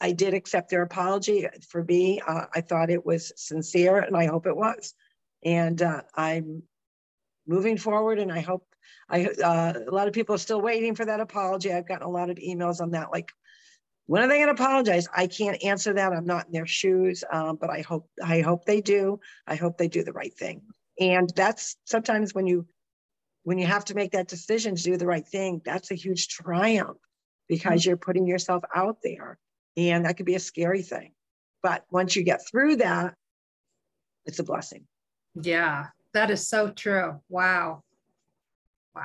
I 0.00 0.12
did 0.12 0.34
accept 0.34 0.70
their 0.70 0.82
apology 0.82 1.46
for 1.68 1.82
me. 1.82 2.20
Uh, 2.26 2.46
I 2.54 2.60
thought 2.60 2.90
it 2.90 3.04
was 3.04 3.32
sincere, 3.36 3.98
and 3.98 4.16
I 4.16 4.26
hope 4.26 4.46
it 4.46 4.56
was. 4.56 4.94
And 5.44 5.80
uh, 5.82 6.02
I'm 6.14 6.62
moving 7.46 7.76
forward, 7.76 8.18
and 8.18 8.32
I 8.32 8.40
hope 8.40 8.64
I 9.08 9.26
uh, 9.26 9.72
a 9.86 9.90
lot 9.90 10.08
of 10.08 10.14
people 10.14 10.34
are 10.34 10.38
still 10.38 10.60
waiting 10.60 10.94
for 10.94 11.04
that 11.04 11.20
apology. 11.20 11.72
I've 11.72 11.88
gotten 11.88 12.06
a 12.06 12.10
lot 12.10 12.30
of 12.30 12.36
emails 12.36 12.80
on 12.80 12.92
that, 12.92 13.10
like, 13.10 13.30
when 14.06 14.22
are 14.22 14.28
they 14.28 14.38
going 14.38 14.54
to 14.54 14.62
apologize? 14.62 15.08
I 15.14 15.26
can't 15.26 15.62
answer 15.64 15.92
that. 15.94 16.12
I'm 16.12 16.26
not 16.26 16.46
in 16.46 16.52
their 16.52 16.66
shoes, 16.66 17.24
um, 17.30 17.56
but 17.56 17.70
I 17.70 17.80
hope 17.82 18.08
I 18.22 18.40
hope 18.40 18.64
they 18.64 18.80
do. 18.80 19.20
I 19.46 19.56
hope 19.56 19.78
they 19.78 19.88
do 19.88 20.04
the 20.04 20.12
right 20.12 20.32
thing. 20.32 20.62
And 21.00 21.30
that's 21.34 21.76
sometimes 21.84 22.34
when 22.34 22.46
you 22.46 22.66
when 23.42 23.58
you 23.58 23.66
have 23.66 23.84
to 23.86 23.94
make 23.94 24.12
that 24.12 24.28
decision 24.28 24.76
to 24.76 24.82
do 24.82 24.96
the 24.96 25.06
right 25.06 25.26
thing, 25.26 25.60
that's 25.64 25.90
a 25.90 25.94
huge 25.94 26.28
triumph 26.28 26.98
because 27.48 27.80
mm-hmm. 27.80 27.90
you're 27.90 27.96
putting 27.96 28.26
yourself 28.26 28.62
out 28.74 28.98
there 29.02 29.38
and 29.78 30.04
that 30.04 30.16
could 30.16 30.26
be 30.26 30.34
a 30.34 30.40
scary 30.40 30.82
thing. 30.82 31.12
But 31.62 31.84
once 31.90 32.16
you 32.16 32.24
get 32.24 32.40
through 32.48 32.76
that, 32.76 33.14
it's 34.26 34.40
a 34.40 34.44
blessing. 34.44 34.84
Yeah, 35.40 35.86
that 36.14 36.30
is 36.30 36.48
so 36.48 36.70
true. 36.70 37.20
Wow. 37.28 37.84
Wow. 38.94 39.04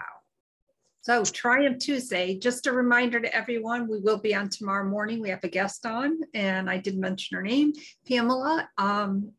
So, 1.01 1.23
Triumph 1.23 1.79
Tuesday, 1.79 2.37
just 2.39 2.65
a 2.65 2.71
reminder 2.71 3.19
to 3.19 3.35
everyone, 3.35 3.87
we 3.87 3.99
will 3.99 4.17
be 4.17 4.33
on 4.33 4.49
tomorrow 4.49 4.89
morning. 4.89 5.21
We 5.21 5.29
have 5.29 5.43
a 5.43 5.49
guest 5.49 5.85
on, 5.85 6.17
and 6.33 6.69
I 6.69 6.77
did 6.77 6.97
mention 6.97 7.35
her 7.35 7.43
name, 7.43 7.73
Pamela. 8.07 8.67
Um, 8.77 9.31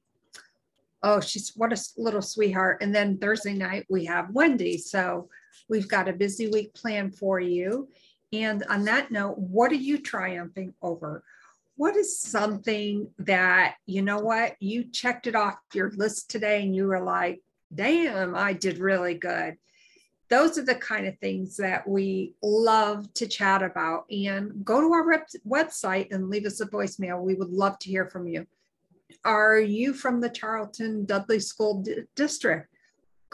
oh, 1.03 1.21
she's 1.21 1.53
what 1.57 1.73
a 1.73 1.83
little 1.97 2.23
sweetheart. 2.23 2.79
And 2.83 2.95
then 2.95 3.19
Thursday 3.19 3.55
night, 3.55 3.87
we 3.89 4.05
have 4.05 4.31
Wendy. 4.31 4.79
So, 4.79 5.29
we've 5.69 5.89
got 5.89 6.09
a 6.09 6.13
busy 6.13 6.49
week 6.49 6.75
planned 6.75 7.17
for 7.17 7.41
you. 7.41 7.89
And 8.43 8.65
on 8.69 8.85
that 8.85 9.11
note, 9.11 9.39
what 9.39 9.71
are 9.71 9.77
you 9.77 9.99
triumphing 9.99 10.75
over? 10.83 11.23
What 11.77 11.97
is 11.97 12.21
something 12.21 13.09
that, 13.19 13.77
you 13.87 14.03
know 14.03 14.19
what, 14.19 14.57
you 14.61 14.85
checked 14.85 15.27
it 15.27 15.35
off 15.35 15.57
your 15.73 15.91
list 15.93 16.31
today 16.31 16.63
and 16.63 16.75
you 16.75 16.87
were 16.87 17.03
like, 17.03 17.43
damn, 17.75 18.35
I 18.35 18.53
did 18.53 18.79
really 18.79 19.15
good. 19.15 19.57
Those 20.31 20.57
are 20.59 20.65
the 20.65 20.75
kind 20.75 21.07
of 21.07 21.19
things 21.19 21.57
that 21.59 21.87
we 21.87 22.35
love 22.43 23.13
to 23.15 23.27
chat 23.27 23.63
about. 23.63 24.05
And 24.11 24.65
go 24.65 24.81
to 24.81 24.93
our 24.93 25.07
rep- 25.07 25.29
website 25.47 26.13
and 26.13 26.31
leave 26.31 26.47
us 26.47 26.61
a 26.61 26.67
voicemail. 26.67 27.21
We 27.21 27.35
would 27.35 27.51
love 27.51 27.79
to 27.81 27.91
hear 27.91 28.07
from 28.07 28.27
you. 28.27 28.47
Are 29.25 29.59
you 29.59 29.93
from 29.93 30.21
the 30.21 30.31
Charlton 30.31 31.05
Dudley 31.05 31.41
School 31.41 31.83
D- 31.83 32.03
District? 32.15 32.69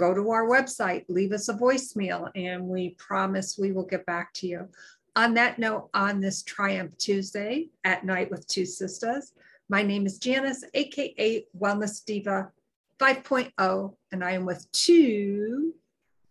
Go 0.01 0.15
to 0.15 0.31
our 0.31 0.47
website, 0.47 1.05
leave 1.09 1.31
us 1.31 1.51
a 1.51 1.55
voicemail, 1.55 2.31
and 2.35 2.67
we 2.67 2.91
promise 2.91 3.59
we 3.59 3.71
will 3.71 3.85
get 3.85 4.07
back 4.07 4.33
to 4.33 4.47
you. 4.47 4.67
On 5.15 5.35
that 5.35 5.59
note, 5.59 5.91
on 5.93 6.23
this 6.23 6.43
Triumph 6.43 6.97
Tuesday 6.97 7.69
at 7.85 8.03
night 8.03 8.31
with 8.31 8.47
two 8.47 8.65
sisters, 8.65 9.35
my 9.69 9.83
name 9.83 10.07
is 10.07 10.19
Janice, 10.19 10.65
AKA 10.73 11.45
Wellness 11.55 12.03
Diva 12.03 12.51
5.0, 12.99 13.95
and 14.11 14.25
I 14.25 14.31
am 14.31 14.47
with 14.47 14.73
two 14.73 15.75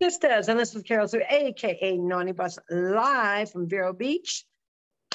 sisters. 0.01 0.49
And 0.49 0.60
this 0.60 0.73
is 0.73 0.82
Carol 0.82 1.08
Sue, 1.08 1.21
AKA 1.29 1.97
Naughty 1.97 2.32
Bus, 2.32 2.58
live 2.71 3.51
from 3.51 3.69
Vero 3.69 3.93
Beach 3.93 4.45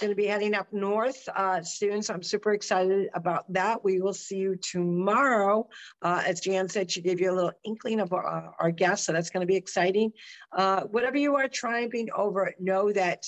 going 0.01 0.11
to 0.11 0.17
be 0.17 0.27
heading 0.27 0.55
up 0.55 0.73
north 0.73 1.29
uh, 1.35 1.63
soon, 1.63 2.03
so 2.03 2.15
I'm 2.15 2.23
super 2.23 2.53
excited 2.53 3.09
about 3.15 3.51
that. 3.53 3.85
We 3.85 4.01
will 4.01 4.13
see 4.13 4.37
you 4.37 4.57
tomorrow. 4.57 5.69
Uh, 6.03 6.23
as 6.27 6.41
Jan 6.41 6.69
said, 6.69 6.91
she 6.91 7.01
gave 7.01 7.21
you 7.21 7.31
a 7.31 7.35
little 7.35 7.53
inkling 7.65 8.01
of 8.01 8.13
our, 8.13 8.27
uh, 8.27 8.51
our 8.59 8.71
guests, 8.71 9.07
so 9.07 9.13
that's 9.13 9.31
going 9.31 9.43
to 9.43 9.47
be 9.47 9.57
exciting. 9.57 10.13
Uh, 10.53 10.83
whatever 10.83 11.17
you 11.17 11.37
are 11.37 11.49
triumphing 11.49 12.09
over, 12.15 12.53
know 12.59 12.93
that 12.93 13.25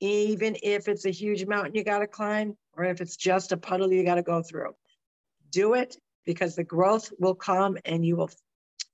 even 0.00 0.56
if 0.62 0.88
it's 0.88 1.06
a 1.06 1.10
huge 1.10 1.46
mountain 1.46 1.74
you 1.74 1.84
got 1.84 2.00
to 2.00 2.08
climb, 2.08 2.56
or 2.76 2.84
if 2.84 3.00
it's 3.00 3.16
just 3.16 3.52
a 3.52 3.56
puddle 3.56 3.92
you 3.92 4.04
got 4.04 4.16
to 4.16 4.22
go 4.22 4.42
through, 4.42 4.74
do 5.50 5.74
it 5.74 5.96
because 6.24 6.56
the 6.56 6.64
growth 6.64 7.12
will 7.20 7.34
come 7.34 7.78
and 7.84 8.04
you 8.04 8.16
will 8.16 8.30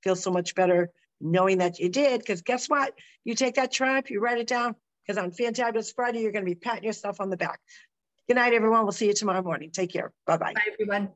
feel 0.03 0.15
so 0.15 0.29
much 0.29 0.53
better 0.53 0.91
knowing 1.19 1.57
that 1.57 1.79
you 1.79 1.89
did. 1.89 2.19
Because 2.19 2.43
guess 2.43 2.69
what? 2.69 2.93
You 3.23 3.33
take 3.33 3.55
that 3.55 3.71
triumph, 3.71 4.11
you 4.11 4.19
write 4.19 4.37
it 4.37 4.47
down, 4.47 4.75
because 5.09 5.23
on 5.23 5.31
Fantabulous 5.31 5.93
Friday, 5.95 6.21
you're 6.21 6.31
going 6.31 6.45
to 6.45 6.49
be 6.49 6.53
patting 6.53 6.83
yourself 6.83 7.19
on 7.19 7.31
the 7.31 7.37
back. 7.37 7.59
Good 8.27 8.35
night, 8.35 8.53
everyone. 8.53 8.83
We'll 8.83 8.91
see 8.91 9.07
you 9.07 9.13
tomorrow 9.13 9.41
morning. 9.41 9.71
Take 9.71 9.91
care. 9.91 10.13
Bye-bye. 10.27 10.53
Bye, 10.53 10.61
everyone. 10.71 11.09